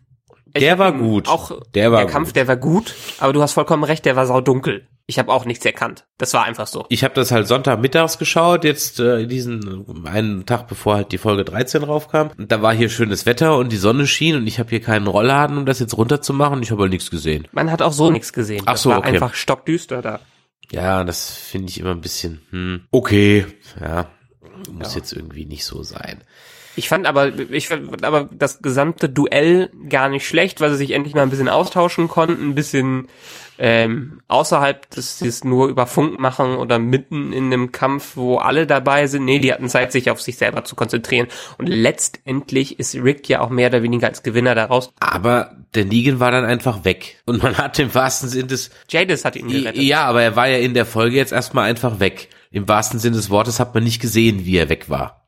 [0.56, 1.28] Der war gut.
[1.28, 2.36] Auch Der war der Kampf, gut.
[2.36, 2.94] der war gut.
[3.18, 4.88] Aber du hast vollkommen recht, der war saudunkel.
[5.10, 6.04] Ich habe auch nichts erkannt.
[6.18, 6.86] Das war einfach so.
[6.88, 11.44] Ich habe das halt Sonntagmittags geschaut, jetzt äh, diesen einen Tag bevor halt die Folge
[11.44, 12.30] 13 raufkam.
[12.38, 15.08] Und da war hier schönes Wetter und die Sonne schien und ich habe hier keinen
[15.08, 16.62] Rollladen, um das jetzt runterzumachen.
[16.62, 17.48] Ich habe halt nichts gesehen.
[17.50, 18.62] Man hat auch so nichts gesehen.
[18.66, 19.08] Ach Das so, war okay.
[19.08, 20.20] einfach stockdüster da.
[20.70, 23.46] Ja, das finde ich immer ein bisschen, hm, okay,
[23.80, 24.06] ja,
[24.70, 25.00] muss Ja.
[25.00, 26.22] jetzt irgendwie nicht so sein.
[26.76, 30.92] Ich fand aber, ich fand aber das gesamte Duell gar nicht schlecht, weil sie sich
[30.92, 33.09] endlich mal ein bisschen austauschen konnten, ein bisschen
[33.62, 38.66] ähm, außerhalb des, des nur über Funk machen oder mitten in einem Kampf, wo alle
[38.66, 39.26] dabei sind.
[39.26, 41.26] Nee, die hatten Zeit, sich auf sich selber zu konzentrieren.
[41.59, 44.90] Und letztendlich ist Rick ja auch mehr oder weniger als Gewinner daraus.
[44.98, 47.20] Aber der Negan war dann einfach weg.
[47.26, 49.83] Und man hat im wahrsten Sinne des, Jadis hat ihn gerettet.
[49.83, 52.30] ja, aber er war ja in der Folge jetzt erstmal einfach weg.
[52.50, 55.20] Im wahrsten Sinne des Wortes hat man nicht gesehen, wie er weg war.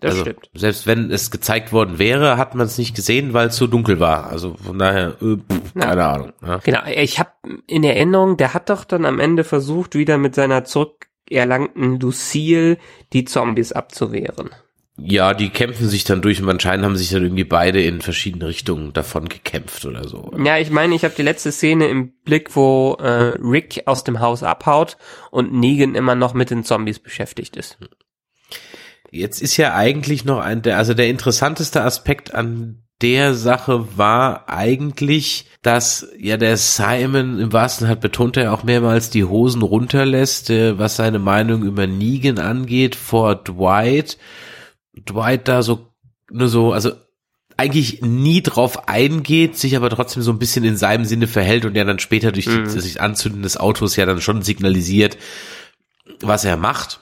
[0.00, 0.50] Das also, stimmt.
[0.54, 4.00] Selbst wenn es gezeigt worden wäre, hat man es nicht gesehen, weil es so dunkel
[4.00, 4.28] war.
[4.30, 5.80] Also von daher, äh, pff, Ja.
[5.80, 6.32] keine Ahnung.
[6.42, 6.56] Ja.
[6.58, 7.30] Genau, ich habe
[7.66, 12.78] in Erinnerung, der hat doch dann am Ende versucht, wieder mit seiner zurückerlangten Lucille
[13.12, 14.50] die Zombies abzuwehren.
[15.02, 18.48] ja, die kämpfen sich dann durch und anscheinend haben sich dann irgendwie beide in verschiedene
[18.48, 20.30] Richtungen davon gekämpft oder so.
[20.44, 24.20] Ja, ich meine, ich habe die letzte Szene im Blick, wo äh, Rick aus dem
[24.20, 24.98] Haus abhaut
[25.30, 27.78] und Negan immer noch mit den Zombies beschäftigt ist.
[29.10, 34.48] Jetzt ist ja eigentlich noch ein, der, also der interessanteste Aspekt an der Sache war
[34.48, 40.50] eigentlich, dass ja der Simon im wahrsten hat betont er auch mehrmals die Hosen runterlässt,
[40.50, 44.18] äh, was seine Meinung über Negan angeht vor Dwight.
[45.08, 45.88] Dwight da so
[46.30, 46.92] nur so, also
[47.56, 51.76] eigentlich nie drauf eingeht, sich aber trotzdem so ein bisschen in seinem Sinne verhält und
[51.76, 52.64] ja dann später durch Mhm.
[52.64, 55.18] die, sich Anzünden des Autos ja dann schon signalisiert,
[56.20, 57.00] was er macht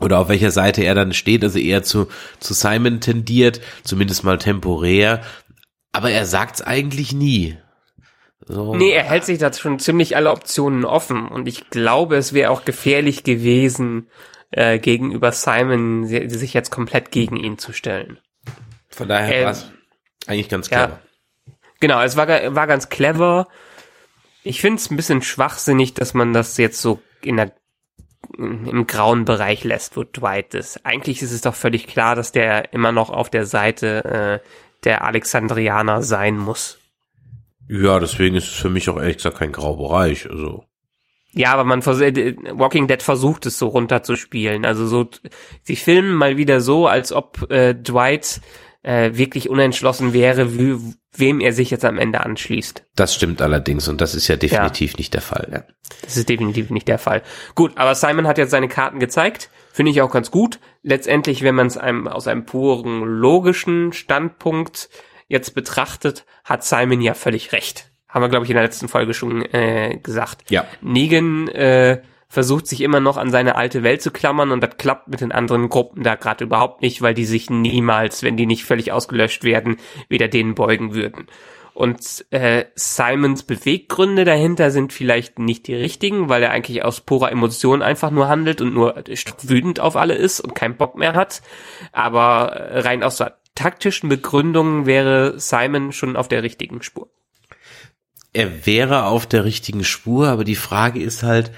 [0.00, 2.08] oder auf welcher Seite er dann steht, also eher zu,
[2.40, 5.22] zu Simon tendiert, zumindest mal temporär,
[5.92, 7.56] aber er sagt's eigentlich nie.
[8.46, 8.74] So.
[8.74, 12.50] Nee, er hält sich da schon ziemlich alle Optionen offen und ich glaube, es wäre
[12.50, 14.08] auch gefährlich gewesen,
[14.50, 18.18] äh, gegenüber Simon si- sich jetzt komplett gegen ihn zu stellen.
[18.90, 19.70] Von daher Ähm, war's
[20.26, 20.86] eigentlich ganz ja.
[20.86, 21.00] clever.
[21.80, 23.48] Genau, es war, war ganz clever.
[24.42, 27.52] Ich finde es ein bisschen schwachsinnig, dass man das jetzt so in der,
[28.36, 30.84] im grauen Bereich lässt, wo Dwight ist.
[30.84, 34.48] Eigentlich ist es doch völlig klar, dass der immer noch auf der Seite äh,
[34.84, 36.78] der Alexandrianer sein muss.
[37.68, 40.28] Ja, deswegen ist es für mich auch ehrlich gesagt kein Graubereich.
[40.30, 40.64] Also
[41.32, 44.64] Ja, aber man vers äh, Walking Dead versucht es so runterzuspielen.
[44.64, 45.08] Also so,
[45.62, 48.40] sie filmen mal wieder so, als ob äh, Dwight
[48.84, 50.78] äh, wirklich unentschlossen wäre, wie,
[51.12, 52.84] wem er sich jetzt am Ende anschließt.
[52.94, 55.48] das stimmt allerdings und das ist ja definitiv nicht der Fall.
[55.50, 55.64] Ja.
[56.02, 57.22] Das ist definitiv nicht der Fall.
[57.54, 59.50] Gut, aber Simon hat jetzt seine Karten gezeigt.
[59.72, 60.60] Finde ich auch ganz gut.
[60.82, 64.88] Letztendlich, wenn man es einem aus einem puren logischen Standpunkt
[65.26, 67.90] jetzt betrachtet, hat Simon ja völlig recht.
[68.08, 70.48] Haben wir, glaube ich, in der letzten Folge schon äh, gesagt.
[70.50, 70.66] Ja.
[70.82, 72.02] Negan äh,
[72.34, 75.32] versucht sich immer noch an seine alte Welt zu klammern und das klappt mit den
[75.32, 79.44] anderen Gruppen da gerade überhaupt nicht, weil die sich niemals, wenn die nicht völlig ausgelöscht
[79.44, 79.76] werden,
[80.08, 81.28] wieder denen beugen würden.
[81.74, 87.30] Und äh, Simons Beweggründe dahinter sind vielleicht nicht die richtigen, weil er eigentlich aus purer
[87.30, 89.02] Emotion einfach nur handelt und nur
[89.42, 91.40] wütend auf alle ist und keinen Bock mehr hat.
[91.92, 97.08] Aber äh, rein aus der taktischen Begründung wäre Simon schon auf der richtigen Spur.
[98.32, 101.52] Er wäre auf der richtigen Spur, aber die Frage ist halt,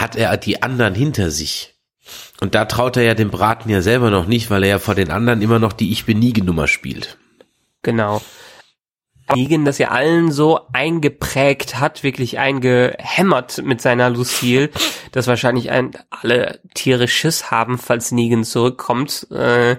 [0.00, 1.74] hat er die anderen hinter sich?
[2.40, 4.94] Und da traut er ja dem Braten ja selber noch nicht, weil er ja vor
[4.94, 7.16] den anderen immer noch die Ich bin nie Nummer spielt.
[7.82, 8.20] Genau.
[9.34, 14.70] Negan das ja allen so eingeprägt hat, wirklich eingehämmert mit seiner Lucille,
[15.10, 19.76] dass wahrscheinlich ein, alle Tiere Schiss haben, falls Negan zurückkommt, äh,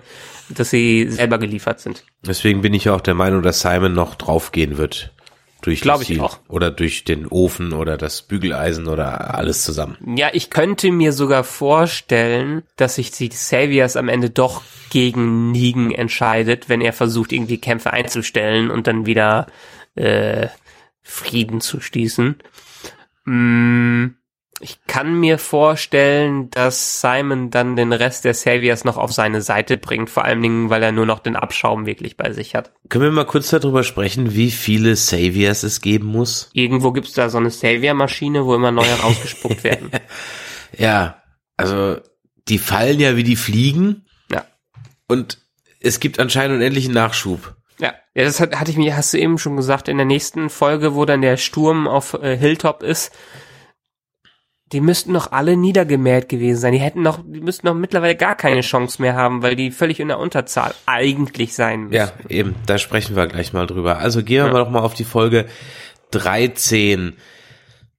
[0.49, 2.03] dass sie selber geliefert sind.
[2.25, 5.13] Deswegen bin ich ja auch der Meinung, dass Simon noch draufgehen wird
[5.61, 6.39] durch Glaub das ich auch.
[6.47, 9.97] Oder durch den Ofen oder das Bügeleisen oder alles zusammen.
[10.15, 15.91] Ja, ich könnte mir sogar vorstellen, dass sich die Saviors am Ende doch gegen Negan
[15.91, 19.47] entscheidet, wenn er versucht, irgendwie Kämpfe einzustellen und dann wieder
[19.95, 20.47] äh,
[21.01, 22.35] Frieden zu schließen.
[23.25, 24.07] Mm,
[24.59, 29.77] ich kann mir vorstellen, dass Simon dann den Rest der Saviors noch auf seine Seite
[29.77, 32.71] bringt, vor allen Dingen, weil er nur noch den Abschaum wirklich bei sich hat.
[32.89, 36.49] Können wir mal kurz darüber sprechen, wie viele Saviors es geben muss?
[36.53, 39.91] Irgendwo gibt's da so eine Savior-Maschine, wo immer neue rausgespuckt werden.
[40.77, 41.23] Ja,
[41.55, 41.97] also
[42.49, 44.45] die fallen ja wie die Fliegen Ja.
[45.07, 45.39] und
[45.79, 47.55] es gibt anscheinend unendlichen Nachschub.
[47.79, 50.49] Ja, ja das hat, hatte ich mir, hast du eben schon gesagt, in der nächsten
[50.49, 53.11] Folge, wo dann der Sturm auf äh, Hilltop ist,
[54.73, 56.73] die müssten noch alle niedergemäht gewesen sein.
[56.73, 59.99] Die hätten noch, die müssten noch mittlerweile gar keine Chance mehr haben, weil die völlig
[59.99, 61.93] in der Unterzahl eigentlich sein müssen.
[61.95, 63.99] Ja, eben, da sprechen wir gleich mal drüber.
[63.99, 64.53] Also gehen wir Ja.
[64.53, 65.45] mal noch mal auf die Folge
[66.11, 67.13] 13.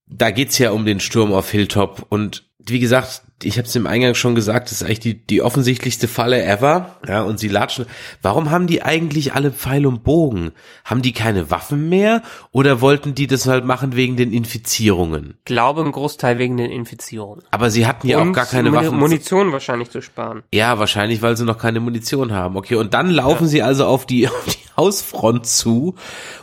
[0.07, 3.87] Da geht's ja um den Sturm auf Hilltop und wie gesagt, ich habe es im
[3.87, 6.97] Eingang schon gesagt, das ist eigentlich die, die offensichtlichste Falle ever.
[7.07, 7.87] Ja, und sie latschen.
[8.21, 10.51] Warum haben die eigentlich alle Pfeil und Bogen?
[10.85, 15.35] Haben die keine Waffen mehr oder wollten die das halt machen wegen den Infizierungen?
[15.39, 17.45] Ich glaube, ein Großteil wegen den Infizierungen.
[17.51, 18.99] Aber sie hatten ja auch Und gar keine Muni- Waffen.
[18.99, 20.43] Munition wahrscheinlich zu sparen.
[20.53, 22.57] Ja, wahrscheinlich, weil sie noch keine Munition haben.
[22.57, 25.97] Okay, und dann laufen sie also auf die, auf die Hausfront zu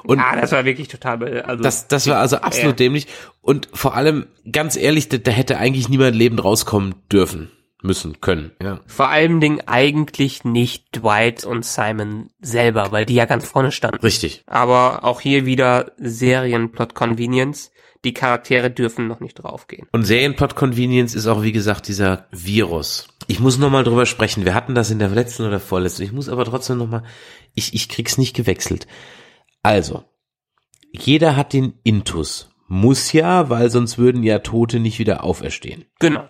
[0.04, 1.64] und ah, das war wirklich total, also.
[1.64, 2.86] das, das war also absolut Ja.
[2.86, 3.08] dämlich.
[3.42, 7.50] Und vor allem, ganz ehrlich, da, da hätte eigentlich niemand lebend rauskommen dürfen,
[7.82, 8.52] müssen, können.
[8.62, 8.82] Ja.
[8.86, 14.02] vor allen Dingen eigentlich nicht Dwight und Simon selber, weil die ja ganz vorne standen.
[14.02, 14.44] Richtig.
[14.48, 17.72] Aber auch hier wieder Serienplot-Convenience.
[18.04, 19.88] Die Charaktere dürfen noch nicht draufgehen.
[19.92, 23.08] Und Serienplot Convenience ist auch, wie gesagt, dieser Virus.
[23.28, 24.46] Ich muss noch mal drüber sprechen.
[24.46, 26.04] Wir hatten das in der letzten oder vorletzten.
[26.04, 27.04] Ich muss aber trotzdem noch mal,
[27.56, 28.86] ich, ich krieg's nicht gewechselt.
[29.64, 30.04] Also,
[30.92, 32.50] jeder hat den Intus.
[32.68, 35.86] Muss ja, weil sonst würden ja Tote nicht wieder auferstehen.
[36.00, 36.28] Genau.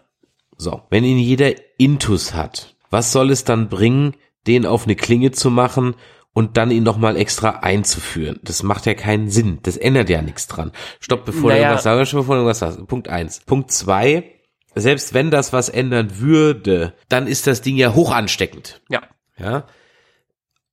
[0.58, 4.16] So, wenn ihn jeder Intus hat, was soll es dann bringen,
[4.48, 5.96] den auf eine Klinge zu machen
[6.36, 8.40] und dann ihn nochmal extra einzuführen?
[8.44, 9.58] Das macht ja keinen Sinn.
[9.64, 10.72] Das ändert ja nichts dran.
[11.00, 11.62] Stopp, bevor du Naja.
[11.64, 12.86] irgendwas sagst, stopp, bevor du irgendwas sagst.
[12.88, 13.40] Punkt eins.
[13.48, 14.32] Punkt zwei.
[14.76, 18.82] Selbst wenn das was ändern würde, dann ist das Ding ja hoch ansteckend.
[18.90, 19.02] Ja.
[19.40, 19.66] Ja.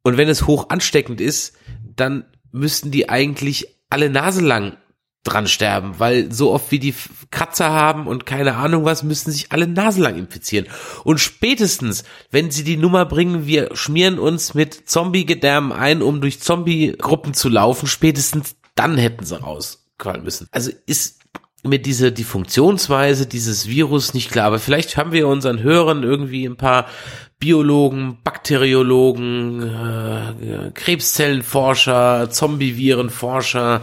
[0.03, 1.57] Und wenn es hoch ansteckend ist,
[1.95, 4.77] dann müssten die eigentlich alle Nase lang
[5.25, 6.95] dran sterben, weil so oft wie die
[7.31, 10.67] Kratzer haben und keine Ahnung was, müssten sich alle naselang infizieren.
[11.05, 16.41] Und spätestens, wenn sie die Nummer bringen, wir schmieren uns mit Zombie-Gedärmen ein, um durch
[16.41, 20.49] Zombie-Gruppen zu laufen, spätestens dann hätten sie rausquallen müssen.
[20.51, 21.21] Also ist
[21.65, 26.45] mir diese, die Funktionsweise dieses Virus nicht klar, aber vielleicht haben wir unseren Hörern irgendwie
[26.45, 26.87] ein paar
[27.43, 33.81] Biologen, Bakteriologen, äh, Krebszellenforscher, Zombie-Virenforscher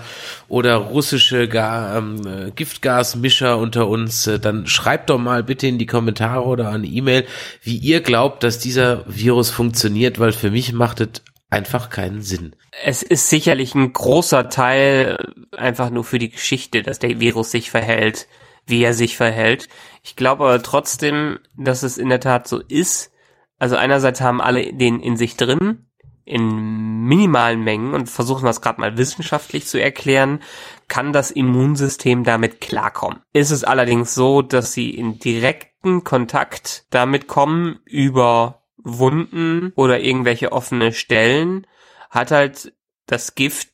[0.48, 5.78] oder russische Ga ähm, äh, Giftgasmischer unter uns, äh, dann schreibt doch mal bitte in
[5.78, 7.26] die Kommentare oder eine E-Mail,
[7.62, 12.56] wie ihr glaubt, dass dieser Virus funktioniert, weil für mich macht es einfach keinen Sinn.
[12.86, 15.18] Es ist sicherlich ein großer Teil
[15.52, 18.30] äh, einfach nur für die Geschichte, dass der Virus sich verhält,
[18.68, 19.68] wie er sich verhält.
[20.02, 23.12] Ich glaube aber trotzdem, dass es in der Tat so ist.
[23.60, 25.86] Also einerseits haben alle den in sich drin,
[26.26, 30.40] in minimalen Mengen und versuchen das gerade mal wissenschaftlich zu erklären,
[30.88, 33.22] kann das Immunsystem damit klarkommen.
[33.34, 40.52] Ist es allerdings so, dass sie in direkten Kontakt damit kommen über Wunden oder irgendwelche
[40.52, 41.68] offene Stellen,
[42.10, 42.74] hat halt
[43.08, 43.70] das Gift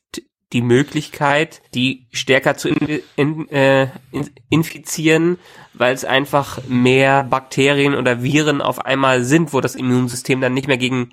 [0.52, 5.38] die Möglichkeit, die stärker zu in, in, äh, in, infizieren,
[5.78, 10.68] weil es einfach mehr Bakterien oder Viren auf einmal sind, wo das Immunsystem dann nicht
[10.68, 11.12] mehr gegen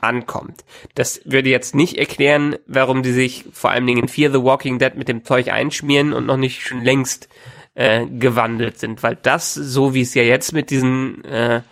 [0.00, 0.64] ankommt.
[0.94, 4.78] Das würde jetzt nicht erklären, warum die sich vor allen Dingen in Fear the Walking
[4.78, 7.28] Dead mit dem Zeug einschmieren und noch nicht schon längst
[7.74, 11.62] äh, gewandelt sind, weil das, so wie es ja jetzt mit diesen äh,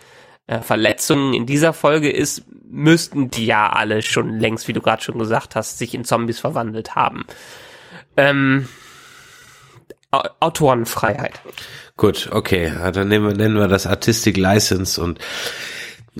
[0.47, 5.01] äh, Verletzungen in dieser Folge ist, müssten die ja alle schon längst, wie du gerade
[5.01, 7.25] schon gesagt hast, sich in Zombies verwandelt haben.
[8.15, 8.67] Ähm,
[10.11, 11.39] Autorenfreiheit.
[11.97, 15.19] Gut, okay, dann nehmen wir, nennen wir das Artistic License und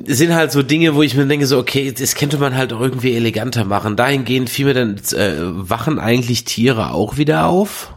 [0.06, 2.82] sind halt so Dinge, wo ich mir denke, so, okay, das könnte man halt auch
[2.82, 3.96] irgendwie eleganter machen.
[3.96, 7.96] Dahingehend fiel mir dann, äh, wachen eigentlich Tiere auch wieder auf,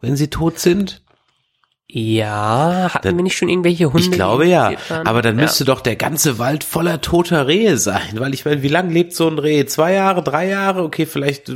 [0.00, 1.03] wenn sie tot sind?
[1.86, 4.00] Ja, hatten Dann- wir nicht schon irgendwelche Hunde?
[4.06, 4.72] Ich glaube ja,
[5.04, 5.42] aber dann Ja.
[5.42, 9.14] müsste doch der ganze Wald voller toter Rehe sein, weil ich meine, wie lange lebt
[9.14, 9.66] so ein Reh?
[9.66, 10.82] Zwei Jahre, drei Jahre?
[10.82, 11.52] Okay, vielleicht,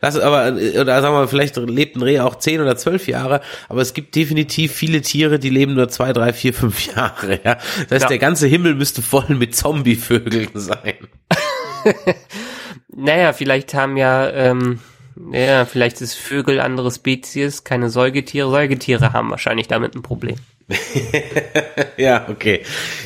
[0.00, 3.42] lass aber, oder sagen wir mal, vielleicht lebt ein Reh auch zehn oder zwölf Jahre,
[3.68, 7.54] aber es gibt definitiv viele Tiere, die leben nur zwei, drei, vier, fünf Jahre, ja.
[7.54, 8.08] Das heißt, Ja.
[8.08, 10.94] der ganze Himmel müsste voll mit Zombievögeln sein.
[12.96, 14.80] Naja, vielleicht haben ja, ähm,
[15.32, 18.50] Ja, vielleicht ist Vögel andere Spezies, keine Säugetiere.
[18.50, 20.36] Säugetiere haben wahrscheinlich damit ein Problem.
[21.96, 22.62] ja, okay.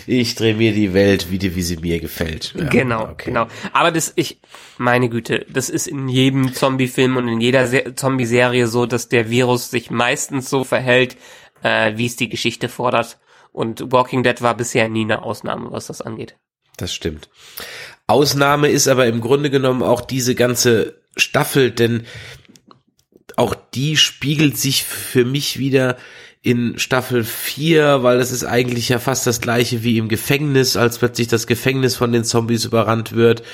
[0.07, 2.55] Ich drehe mir die Welt wieder, wie sie mir gefällt.
[2.57, 3.27] Ja, genau, okay.
[3.27, 3.47] genau.
[3.73, 4.41] Aber das, ich,
[4.79, 9.31] meine Güte, das ist in jedem Zombie-Film und in jeder Se Zombie-Serie so, dass der
[9.31, 11.17] Virus sich meistens so verhält,
[11.63, 13.19] äh, wie es die Geschichte fordert.
[13.53, 16.37] Und Walking Dead war bisher nie eine Ausnahme, was das angeht.
[16.79, 17.29] Das stimmt.
[18.07, 22.05] Ausnahme ist aber im Grunde genommen auch diese ganze Staffel, denn
[23.37, 25.97] auch die spiegelt sich für mich wieder
[26.45, 30.99] in Staffel 4, weil das ist eigentlich ja fast das gleiche wie im Gefängnis, als
[30.99, 33.45] plötzlich das Gefängnis von den Zombies überrannt wird,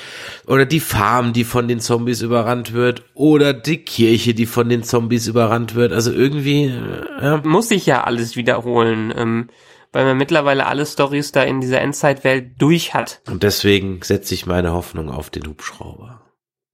[0.47, 4.81] oder die Farm, die von den Zombies überrannt wird, oder die Kirche, die von den
[4.81, 5.93] Zombies überrannt wird.
[5.93, 7.41] Also irgendwie äh, ja.
[7.43, 9.49] Muss sich ja alles wiederholen, ähm,
[9.93, 13.21] weil man mittlerweile alle Stories da in dieser Endzeitwelt durch hat.
[13.27, 16.18] Und deswegen setze ich meine Hoffnung auf den Hubschrauber.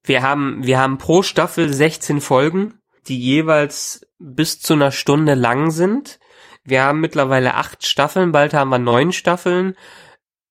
[0.05, 5.71] Wir haben, wir haben pro Staffel 16 Folgen, die jeweils bis zu einer Stunde lang
[5.71, 6.19] sind.
[6.63, 9.75] Wir haben mittlerweile acht Staffeln, bald haben wir neun Staffeln.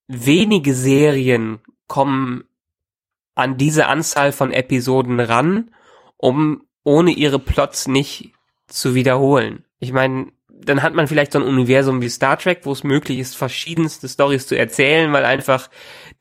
[0.07, 2.45] Wenige Serien kommen
[3.35, 5.71] an diese Anzahl von Episoden ran,
[6.17, 8.33] um ohne ihre Plots nicht
[8.69, 9.64] zu wiederholen.
[9.79, 10.33] Ich meine,
[10.66, 14.09] dann hat man vielleicht so ein Universum wie Star Trek, wo es möglich ist, verschiedenste
[14.09, 15.70] Stories zu erzählen, weil einfach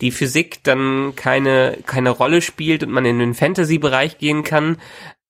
[0.01, 4.77] die Physik dann keine, keine Rolle spielt und man in den Fantasy-Bereich gehen kann.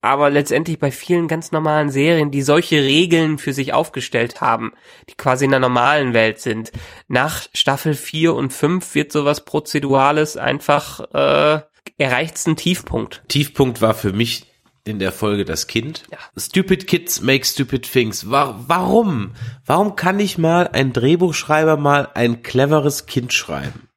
[0.02, 4.74] Aber letztendlich bei vielen ganz normalen Serien, die solche Regeln für sich aufgestellt haben,
[5.10, 6.74] die quasi in der normalen Welt sind,
[7.08, 11.62] nach Staffel 4 und 5 wird sowas Prozedurales einfach, äh,
[11.98, 13.24] erreicht's einen Tiefpunkt.
[13.30, 14.53] Tiefpunkt war für mich
[14.86, 16.04] in der Folge das Kind.
[16.12, 16.18] Ja.
[16.38, 18.30] Stupid Kids make stupid things.
[18.30, 19.32] Wa warum?
[19.66, 23.88] Warum kann ich mal ein Drehbuchschreiber mal ein cleveres Kind schreiben?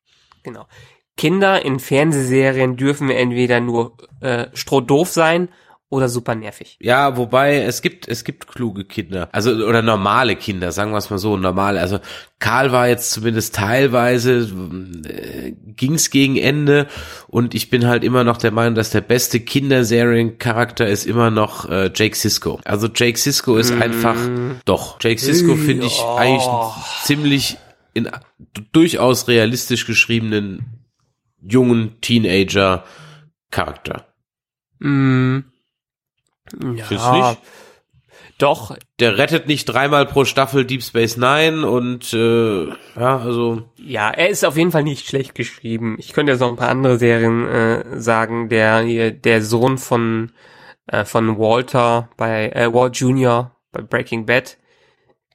[0.42, 0.66] Genau.
[1.16, 5.48] Kinder in Fernsehserien dürfen entweder nur äh, strohdoof sein
[5.88, 6.76] oder super nervig.
[6.80, 11.10] Ja, wobei es gibt es gibt kluge Kinder, also oder normale Kinder, sagen wir es
[11.10, 11.80] mal so, normale.
[11.80, 12.00] Also
[12.40, 14.50] Karl war jetzt zumindest teilweise
[15.08, 16.88] äh, ging's gegen Ende
[17.28, 21.68] und ich bin halt immer noch der Meinung, dass der beste Kinderseriencharakter ist immer noch
[21.70, 22.60] äh, Jake Sisko.
[22.64, 24.16] Also Jake Sisko ist einfach
[24.64, 26.16] doch Jake Sisko finde ich Ja.
[26.16, 26.48] eigentlich
[27.04, 27.58] ziemlich
[27.94, 28.10] in
[28.72, 30.66] durchaus realistisch geschriebenen
[31.40, 32.84] jungen Teenager
[33.50, 34.04] Charakter.
[34.80, 35.38] Mm.
[36.60, 37.36] Ja,
[38.38, 44.10] doch, der rettet nicht dreimal pro Staffel Deep Space Nine und äh, ja, also ja,
[44.10, 45.96] er ist auf jeden Fall nicht schlecht geschrieben.
[45.98, 48.50] Ich könnte jetzt noch ein paar andere Serien äh, sagen.
[48.50, 50.32] Der hier, der Sohn von
[50.86, 53.56] äh, von Walter bei äh, Walt Jr.
[53.72, 54.58] bei Breaking Bad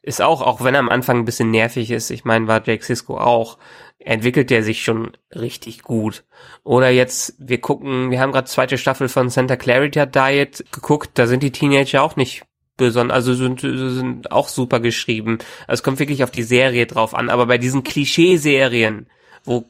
[0.03, 2.11] ist auch, auch wenn er am Anfang ein bisschen nervig ist.
[2.11, 3.57] Ich meine, war Jake Sisko auch.
[4.03, 6.23] Entwickelt er sich schon richtig gut.
[6.63, 11.11] Oder jetzt, wir gucken, wir haben gerade zweite Staffel von Santa Clarita Diet geguckt.
[11.15, 12.43] Da sind die Teenager auch nicht
[12.77, 15.37] besonders, also sind, sind auch super geschrieben.
[15.67, 17.29] Also es kommt wirklich auf die Serie drauf an.
[17.29, 19.07] Aber bei diesen Klischee-Serien,
[19.43, 19.69] wo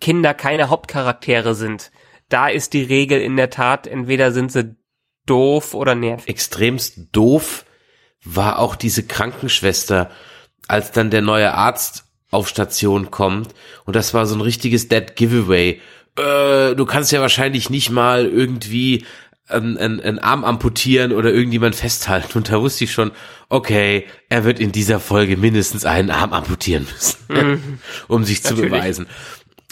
[0.00, 1.90] Kinder keine Hauptcharaktere sind,
[2.28, 4.76] da ist die Regel in der Tat, entweder sind sie
[5.26, 6.28] doof oder nervig.
[6.28, 7.64] extremst doof
[8.24, 10.10] war auch diese Krankenschwester,
[10.68, 15.16] als dann der neue Arzt auf Station kommt und das war so ein richtiges Dead
[15.16, 15.80] Giveaway.
[16.16, 19.04] Äh, du kannst ja wahrscheinlich nicht mal irgendwie
[19.50, 22.38] einen, einen, einen Arm amputieren oder irgendjemand festhalten.
[22.38, 23.10] Und da wusste ich schon,
[23.48, 27.72] okay, er wird in dieser Folge mindestens einen Arm amputieren müssen,
[28.08, 28.70] um sich zu Natürlich.
[28.70, 29.06] beweisen.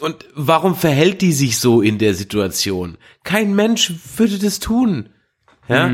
[0.01, 2.99] Und warum verhält die sich so in der Situation?
[3.25, 5.09] Kein Mensch würde das tun.
[5.69, 5.91] Ja?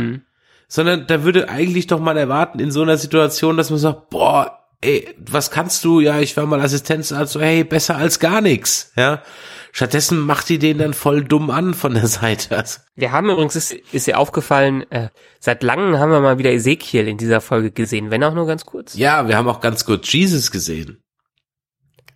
[0.68, 4.63] Sondern da würde eigentlich doch mal erwarten in so einer Situation, dass man sagt, boah,
[4.84, 6.00] ey, was kannst du?
[6.00, 8.92] Ja, ich war mal Assistenzarzt, so, hey, besser als gar nichts.
[8.96, 9.22] Ja?
[9.72, 12.56] Stattdessen macht die den dann voll dumm an von der Seite.
[12.56, 15.08] Also, Wir haben übrigens, ist, ist dir aufgefallen, äh,
[15.40, 18.64] seit langem haben wir mal wieder Ezekiel in dieser Folge gesehen, wenn auch nur ganz
[18.64, 18.94] kurz.
[18.94, 21.00] ja, wir haben auch ganz kurz Jesus gesehen.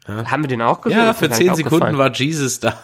[0.06, 0.98] Haben wir den auch gesehen?
[0.98, 2.80] Ja, für zehn Sekunden war Jesus da.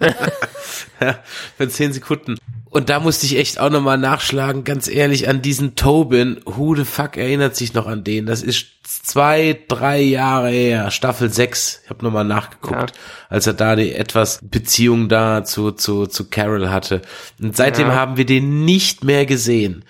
[1.00, 1.18] ja,
[1.56, 2.36] für zehn Sekunden.
[2.70, 6.40] Und da musste ich echt auch nochmal nachschlagen, ganz ehrlich, an diesen Tobin.
[6.44, 8.26] Who the fuck erinnert sich noch an den?
[8.26, 11.80] Das ist zwei, drei Jahre her, Staffel 6.
[11.84, 12.92] Ich habe nochmal nachgeguckt,
[13.30, 17.00] als er da die etwas Beziehung da zu, zu, zu Carol hatte.
[17.40, 17.94] Und seitdem Ja.
[17.94, 19.84] haben wir den nicht mehr gesehen.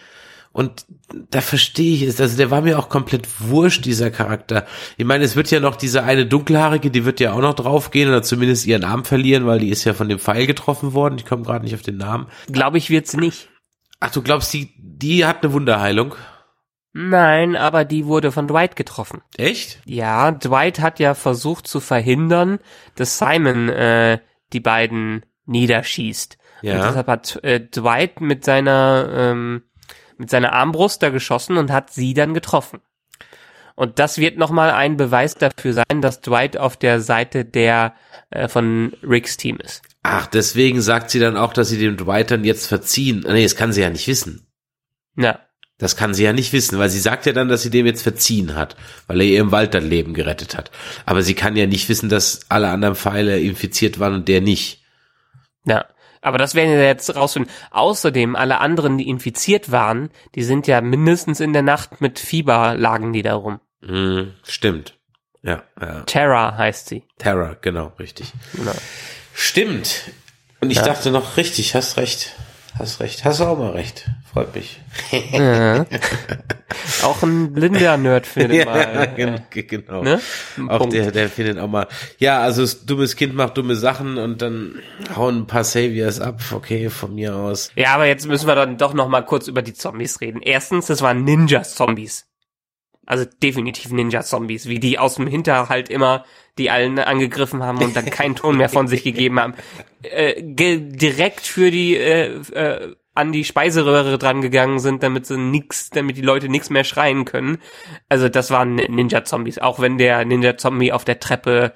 [0.52, 0.86] Und
[1.30, 2.20] da verstehe ich es.
[2.20, 4.66] Also der war mir auch komplett wurscht, dieser Charakter.
[4.96, 8.08] Ich meine, es wird ja noch diese eine dunkelhaarige, die wird ja auch noch draufgehen
[8.08, 11.18] oder zumindest ihren Arm verlieren, weil die ist ja von dem Pfeil getroffen worden.
[11.18, 12.26] Ich komme gerade nicht auf den Namen.
[12.52, 13.48] Glaube ich, wird's nicht.
[14.00, 16.14] Ach, du glaubst, die, die hat eine Wunderheilung?
[16.92, 19.22] Nein, aber die wurde von Dwight getroffen.
[19.36, 19.80] Echt?
[19.84, 22.58] Ja, Dwight hat ja versucht zu verhindern,
[22.96, 24.18] dass Simon äh,
[24.52, 26.38] die beiden niederschießt.
[26.62, 26.74] Ja.
[26.74, 29.62] Und deshalb hat äh, Dwight mit seiner ähm,
[30.18, 32.80] mit seiner Armbrust da geschossen und hat sie dann getroffen.
[33.74, 37.94] Und das wird nochmal ein Beweis dafür sein, dass Dwight auf der Seite der
[38.30, 39.82] äh, von Ricks Team ist.
[40.02, 43.24] Ach, deswegen sagt sie dann auch, dass sie dem Dwight dann jetzt verziehen.
[43.26, 44.48] Nee, das kann sie ja nicht wissen.
[45.16, 45.38] Ja.
[45.78, 48.02] Das kann sie ja nicht wissen, weil sie sagt ja dann, dass sie dem jetzt
[48.02, 48.74] verziehen hat,
[49.06, 50.72] weil er ihr im Wald das Leben gerettet hat.
[51.06, 54.82] Aber sie kann ja nicht wissen, dass alle anderen Pfeile infiziert waren und der nicht.
[55.64, 55.86] Ja.
[56.20, 57.50] Aber das werden wir jetzt rausfinden.
[57.70, 62.74] Außerdem, alle anderen, die infiziert waren, die sind ja mindestens in der Nacht mit Fieber
[62.74, 63.60] lagen die da rum.
[63.84, 64.94] Hm, stimmt.
[65.42, 66.00] Ja, ja.
[66.02, 67.04] Terra heißt sie.
[67.18, 68.32] Terror, genau, richtig.
[68.54, 68.72] Genau.
[69.34, 70.10] Stimmt.
[70.60, 70.84] Und ich Ja.
[70.84, 72.34] dachte noch, richtig, hast recht.
[72.78, 73.24] Hast recht.
[73.24, 74.08] Hast du auch mal recht.
[74.32, 74.80] Freut mich.
[75.32, 75.84] Ja.
[77.02, 79.12] Auch ein blinder Nerd findet mal.
[79.16, 80.02] gen- genau.
[80.02, 80.20] Ne?
[80.68, 80.92] Auch Punkt.
[80.94, 84.76] der, der findet auch mal, ja, also das dummes Kind macht dumme Sachen und dann
[85.16, 87.70] hauen ein paar Saviors ab, okay, von mir aus.
[87.74, 90.40] Ja, aber jetzt müssen wir dann doch noch mal kurz über die Zombies reden.
[90.40, 92.26] Erstens, das waren Ninja-Zombies.
[93.08, 96.26] Also definitiv Ninja-Zombies, wie die aus dem Hinterhalt immer
[96.58, 99.54] die allen angegriffen haben und dann keinen Ton mehr von sich gegeben haben.
[100.02, 105.38] Äh, ge direkt für die äh, äh, an die Speiseröhre dran gegangen sind, damit sie
[105.38, 107.58] nix, damit die Leute nichts mehr schreien können.
[108.10, 111.72] Also das waren Ninja-Zombies, auch wenn der Ninja-Zombie auf der Treppe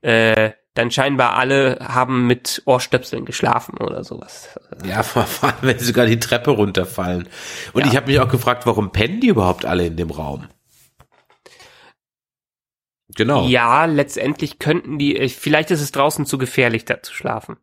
[0.00, 4.58] äh, dann scheinbar alle haben mit Ohrstöpseln geschlafen oder sowas.
[4.84, 7.28] Ja, vor vor allem, wenn sie sogar die Treppe runterfallen.
[7.72, 7.86] Und Ja.
[7.92, 10.48] ich habe mich auch gefragt, warum pennen die überhaupt alle in dem Raum?
[13.16, 13.46] Genau.
[13.48, 17.56] Ja, letztendlich könnten die, äh, vielleicht ist es draußen zu gefährlich, da zu schlafen.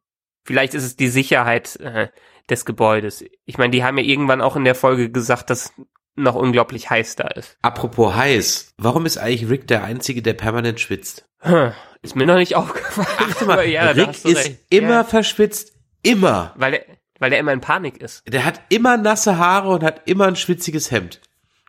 [0.45, 2.09] Vielleicht ist es die Sicherheit äh,
[2.49, 3.23] des Gebäudes.
[3.45, 5.73] Ich meine, die haben ja irgendwann auch in der Folge gesagt, dass
[6.15, 7.57] noch unglaublich heiß da ist.
[7.61, 11.25] Apropos heiß, warum ist eigentlich Rick der Einzige, der permanent schwitzt?
[11.39, 11.71] Hm,
[12.01, 13.07] Ist mir noch nicht aufgefallen.
[13.19, 14.59] Achte mal, ja, Rick ist recht.
[14.69, 15.73] immer Ja, verschwitzt.
[16.01, 16.53] Immer.
[16.57, 16.85] weil er,
[17.19, 18.23] weil er immer in Panik ist.
[18.27, 21.21] Der hat immer nasse Haare und hat immer ein schwitziges Hemd.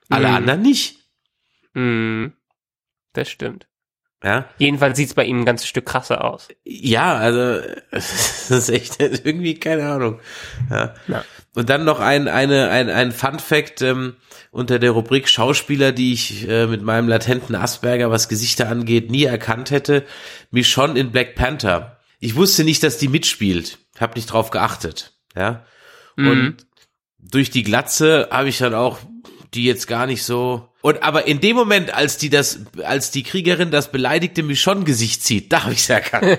[0.09, 0.35] Alle Mhm.
[0.35, 0.99] anderen nicht.
[1.75, 2.33] Hm,
[3.13, 3.67] das stimmt.
[4.23, 6.49] Ja, Jedenfalls sieht's bei ihm ein ganzes Stück krasser aus.
[6.65, 10.21] ja also das ist echt irgendwie keine Ahnung.
[10.69, 10.95] Ja.
[11.09, 11.25] Ja.
[11.55, 14.17] Und dann noch ein eine ein ein Fun Fact ähm,
[14.51, 19.25] unter der Rubrik Schauspieler, die ich äh, mit meinem latenten Asperger, was Gesichter angeht, nie
[19.25, 20.05] erkannt hätte.
[20.51, 21.99] Michonne in Black Panther.
[22.19, 23.79] Ich wusste nicht, dass die mitspielt.
[23.99, 25.15] Hab nicht drauf geachtet.
[25.35, 25.65] Ja.
[26.17, 26.29] Mhm.
[26.29, 26.67] Und
[27.19, 28.99] durch die Glatze habe ich dann auch
[29.55, 30.70] die jetzt gar nicht so.
[30.83, 35.53] Und aber in dem Moment, als die das, als die Kriegerin das beleidigte Michonne-Gesicht zieht,
[35.53, 36.39] da habe ich es erkannt.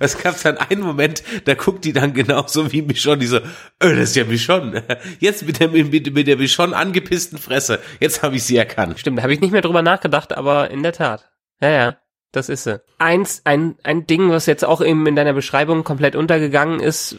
[0.00, 3.40] Es gab dann einen Moment, da guckt die dann genauso wie Michonne, die so, oh,
[3.80, 4.82] das ist ja Michonne.
[5.20, 7.78] Jetzt mit der, mit, mit der Michonne angepissten Fresse.
[8.00, 8.98] Jetzt habe ich sie erkannt.
[8.98, 11.30] Stimmt, habe ich nicht mehr drüber nachgedacht, aber in der Tat.
[11.60, 11.96] Ja, ja,
[12.32, 12.80] das ist sie.
[12.98, 17.16] Eins, ein, ein Ding, was jetzt auch eben in deiner Beschreibung komplett untergegangen ist,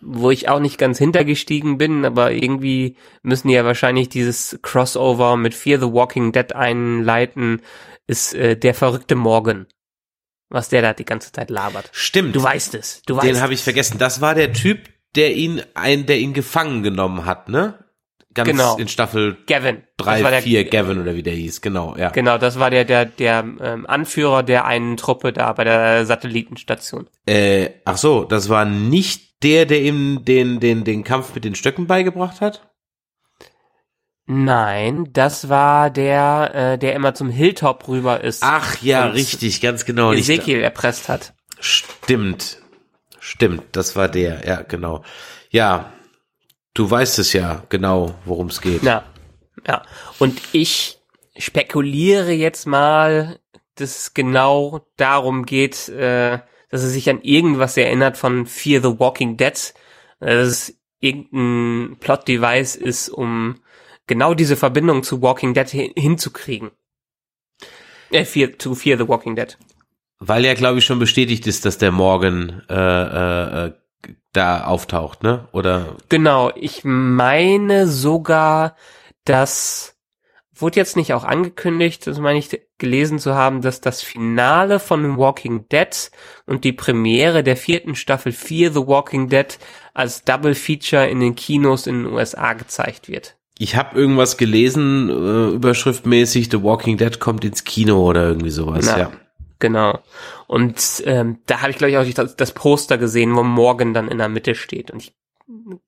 [0.00, 5.36] wo ich auch nicht ganz hintergestiegen bin, aber irgendwie müssen die ja wahrscheinlich dieses Crossover
[5.36, 7.62] mit Fear the Walking Dead einleiten,
[8.06, 9.66] ist äh, der verrückte Morgan.
[10.48, 11.90] Was der da die ganze Zeit labert.
[11.92, 12.34] Stimmt.
[12.34, 13.98] Du weißt es, du weißt Den habe ich vergessen.
[13.98, 17.78] Das war der Typ, der ihn ein, der ihn gefangen genommen hat, ne?
[18.32, 18.76] Ganz Genau.
[18.76, 19.82] in Staffel Gavin.
[19.96, 22.10] Das drei, war der, vier, Gavin oder wie der hieß, genau, ja.
[22.10, 27.08] Genau, das war der, der, der ähm, Anführer der einen Truppe da bei der Satellitenstation.
[27.26, 31.56] Äh, ach so, das war nicht der, der ihm den, den, den Kampf mit den
[31.56, 32.70] Stöcken beigebracht hat?
[34.26, 38.44] Nein, das war der, äh, der immer zum Hilltop rüber ist.
[38.44, 40.12] Ach ja, richtig, ganz genau.
[40.12, 41.34] Ezekiel erpresst hat.
[41.58, 42.58] Stimmt.
[43.18, 45.02] Stimmt, das war der, ja, genau.
[45.50, 45.92] Ja,
[46.74, 48.82] du weißt es ja genau, worum es geht.
[48.82, 49.04] Ja,
[49.66, 49.82] ja.
[50.18, 50.98] Und ich
[51.36, 53.38] spekuliere jetzt mal,
[53.74, 56.38] dass es genau darum geht, äh,
[56.70, 59.74] dass er sich an irgendwas erinnert von Fear the Walking Dead.
[60.20, 63.56] Äh, Dass es irgendein Plot-Device ist, um
[64.06, 66.70] genau diese Verbindung zu Walking Dead hin hinzukriegen.
[68.10, 69.56] Äh, Fear, to Fear the Walking Dead.
[70.18, 73.72] Weil ja, glaube ich, schon bestätigt ist, dass der Morgan äh, äh, äh,
[74.32, 75.48] da auftaucht, ne?
[75.52, 78.76] Oder Genau, ich meine sogar,
[79.24, 79.96] dass
[80.60, 85.16] wurde jetzt nicht auch angekündigt, das meine ich gelesen zu haben, dass das Finale von
[85.16, 86.10] Walking Dead
[86.46, 89.58] und die Premiere der vierten Staffel 4 The Walking Dead
[89.94, 93.36] als Double Feature in den Kinos in den USA gezeigt wird.
[93.58, 98.86] ich habe irgendwas gelesen, äh, überschriftmäßig, The Walking Dead kommt ins Kino oder irgendwie sowas,
[98.86, 99.12] Na, ja.
[99.60, 100.00] Genau.
[100.46, 104.08] Und ähm, da habe ich, glaube ich, auch das, das Poster gesehen, wo Morgan dann
[104.08, 104.90] in der Mitte steht.
[104.90, 105.14] Und ich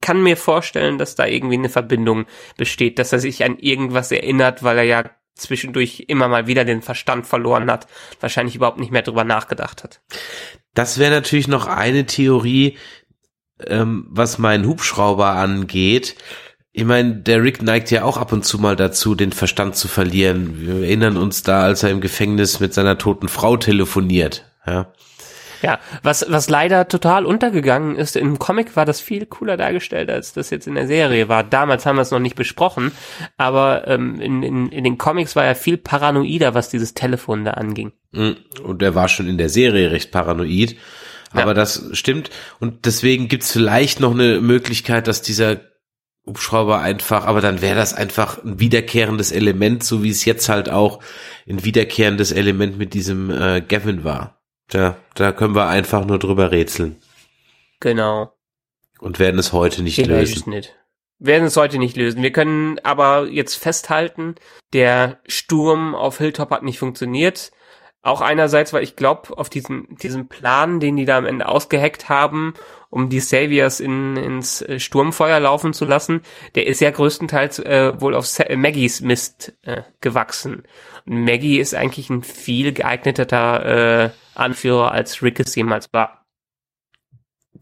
[0.01, 4.63] kann mir vorstellen, dass da irgendwie eine Verbindung besteht, dass er sich an irgendwas erinnert,
[4.63, 7.87] weil er ja zwischendurch immer mal wieder den Verstand verloren hat,
[8.21, 10.03] wahrscheinlich überhaupt nicht mehr drüber nachgedacht hat.
[10.75, 12.77] Das wäre natürlich noch eine Theorie,
[13.67, 16.17] ähm, was meinen Hubschrauber angeht.
[16.75, 19.89] Ich meine, der Rick neigt ja auch ab und zu mal dazu, den Verstand zu
[19.89, 20.55] verlieren.
[20.59, 24.47] Wir erinnern uns da, als er im Gefängnis mit seiner toten Frau telefoniert.
[24.67, 24.91] Ja.
[25.61, 30.33] Ja, was, was leider total untergegangen ist, im Comic war das viel cooler dargestellt, als
[30.33, 31.45] das jetzt in der Serie war.
[31.45, 32.91] Damals haben wir es noch nicht besprochen,
[33.37, 37.53] aber ähm, in, in, in den Comics war er viel paranoider, was dieses Telefon da
[37.53, 37.93] anging.
[38.11, 38.33] Mm,
[38.65, 40.75] und er war schon in der Serie recht paranoid.
[41.31, 41.55] Aber ja.
[41.55, 42.31] das stimmt.
[42.59, 45.61] Und deswegen gibt's vielleicht noch eine Möglichkeit, dass dieser
[46.25, 50.71] Hubschrauber einfach, aber dann wäre das einfach ein wiederkehrendes Element, so wie es jetzt halt
[50.71, 51.01] auch
[51.49, 54.41] ein wiederkehrendes Element mit diesem äh, Gavin war.
[54.69, 56.97] Da, da können wir einfach nur drüber rätseln.
[57.81, 58.33] Genau.
[59.01, 60.51] Und werden es heute nicht Vielleicht lösen.
[60.51, 60.77] Nicht.
[61.19, 62.23] Werden es heute nicht lösen.
[62.23, 64.37] Wir können aber jetzt festhalten,
[64.73, 67.51] der Sturm auf Hilltop hat nicht funktioniert.
[68.03, 72.09] Auch einerseits, weil ich glaube, auf diesen, diesen Plan, den die da am Ende ausgeheckt
[72.09, 72.55] haben,
[72.93, 76.21] um die Saviors in, ins äh, Sturmfeuer laufen zu lassen,
[76.55, 80.65] der ist ja größtenteils äh, wohl auf Sa Maggies Mist äh, gewachsen.
[81.07, 86.27] Und Maggie ist eigentlich ein viel geeigneter äh, Anführer als Rick es jemals war.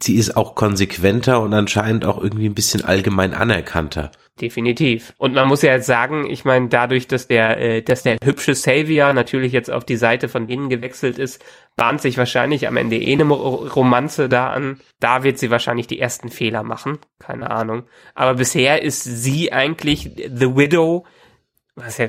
[0.03, 4.11] Sie ist auch konsequenter und anscheinend auch irgendwie ein bisschen allgemein anerkannter.
[4.41, 5.13] Definitiv.
[5.19, 8.55] Und man muss ja jetzt sagen, ich meine, dadurch, dass der, äh, dass der hübsche
[8.55, 11.45] Savior natürlich jetzt auf die Seite von denen gewechselt ist,
[11.77, 14.81] bahnt sich wahrscheinlich am Ende eh eine Romanze da an.
[14.99, 16.99] Da wird sie wahrscheinlich die ersten Fehler machen.
[17.19, 17.83] Keine Ahnung.
[18.15, 21.05] Aber bisher ist sie eigentlich The Widow,
[21.75, 22.09] was ja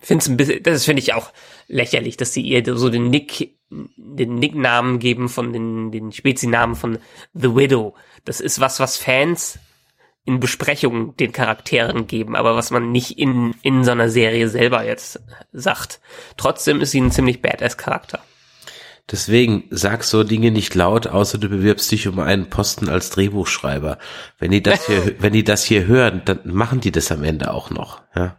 [0.00, 1.32] finde ein bisschen, das finde ich auch
[1.66, 6.98] lächerlich, dass sie ihr so den Nick, den Nicknamen geben von den, den Spezinamen von
[7.32, 7.94] The Widow.
[8.24, 9.58] Das ist was, was Fans
[10.24, 14.84] in Besprechungen den Charakteren geben, aber was man nicht in, in so einer Serie selber
[14.84, 15.20] jetzt
[15.52, 16.00] sagt.
[16.36, 18.20] Trotzdem ist sie ein ziemlich badass Charakter.
[19.10, 23.98] Deswegen sag so Dinge nicht laut, außer du bewirbst dich um einen Posten als Drehbuchschreiber.
[24.38, 27.52] Wenn die das hier, wenn die das hier hören, dann machen die das am Ende
[27.52, 28.38] auch noch, ja.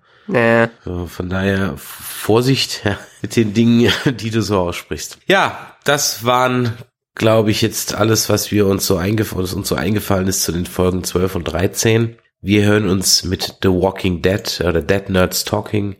[0.83, 5.19] So, von daher Vorsicht ja, mit den Dingen, die du so aussprichst.
[5.27, 6.73] Ja, das waren,
[7.15, 10.65] glaube ich, jetzt alles, was wir uns so eingefallen, uns so eingefallen ist zu den
[10.65, 12.17] Folgen 12 und 13.
[12.41, 15.95] Wir hören uns mit The Walking Dead oder Dead Nerds Talking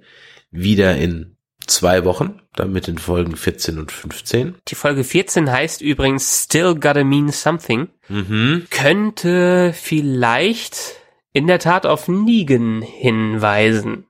[0.52, 4.56] wieder in zwei Wochen, dann mit den Folgen 14 und 15.
[4.68, 7.88] Die Folge 14 heißt übrigens Still Gotta Mean Something.
[8.10, 8.68] Mhm.
[8.70, 10.98] Könnte vielleicht
[11.34, 14.06] in der Tat auf Negan hinweisen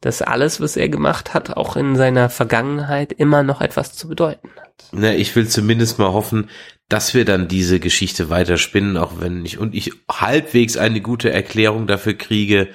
[0.00, 4.50] dass alles, was er gemacht hat, auch in seiner Vergangenheit immer noch etwas zu bedeuten
[4.60, 4.88] hat.
[4.92, 6.50] Na, ich will zumindest mal hoffen,
[6.88, 11.86] dass wir dann diese Geschichte weiterspinnen, auch wenn ich und ich halbwegs eine gute Erklärung
[11.86, 12.68] dafür kriege,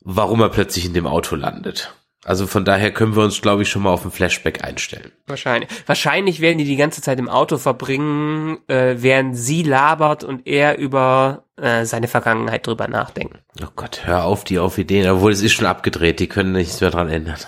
[0.00, 1.92] warum er plötzlich in dem Auto landet.
[2.26, 5.12] Also von daher können wir uns, glaube ich, schon mal auf ein Flashback einstellen.
[5.28, 5.70] Wahrscheinlich.
[5.86, 10.76] Wahrscheinlich werden die die ganze Zeit im Auto verbringen, äh, während sie labert und er
[10.76, 13.38] über äh, seine Vergangenheit drüber nachdenken.
[13.62, 16.80] Oh Gott, hör auf die auf Ideen, obwohl es ist schon abgedreht, die können nichts
[16.80, 17.38] mehr dran ändern.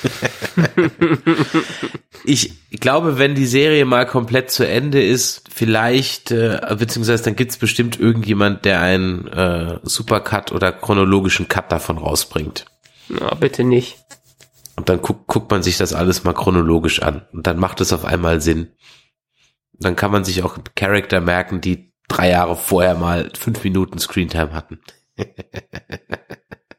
[2.24, 7.56] ich glaube, wenn die Serie mal komplett zu Ende ist, vielleicht, äh, beziehungsweise dann gibt's
[7.56, 12.66] bestimmt irgendjemand, der einen äh, Supercut oder chronologischen Cut davon rausbringt.
[13.08, 13.99] Na, bitte nicht.
[14.76, 17.26] Und dann guckt, guckt man sich das alles mal chronologisch an.
[17.32, 18.72] Und dann macht es auf einmal Sinn.
[19.72, 24.52] Dann kann man sich auch Charakter merken, die drei Jahre vorher mal fünf Minuten Screentime
[24.52, 24.80] hatten.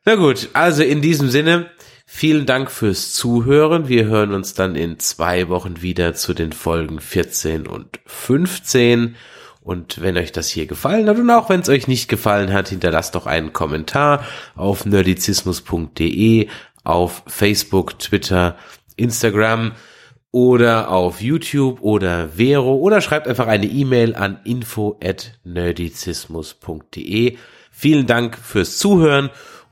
[0.05, 1.69] Na gut, also in diesem Sinne,
[2.05, 3.87] vielen Dank fürs Zuhören.
[3.87, 9.15] Wir hören uns dann in zwei Wochen wieder zu den Folgen 14 und 15.
[9.61, 12.69] Und wenn euch das hier gefallen hat und auch wenn es euch nicht gefallen hat,
[12.69, 14.25] hinterlasst doch einen Kommentar
[14.55, 16.49] auf nerdizismus.de,
[16.83, 18.55] auf Facebook, Twitter,
[18.95, 19.73] Instagram
[20.31, 27.37] oder auf YouTube oder Vero oder schreibt einfach eine E-Mail an info@nerdizismus.de.
[27.71, 29.29] Vielen Dank fürs Zuhören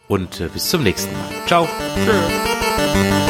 [0.07, 1.29] und äh, bis zum nächsten Mal.
[1.47, 1.67] Ciao.
[1.95, 3.28] Tschüss.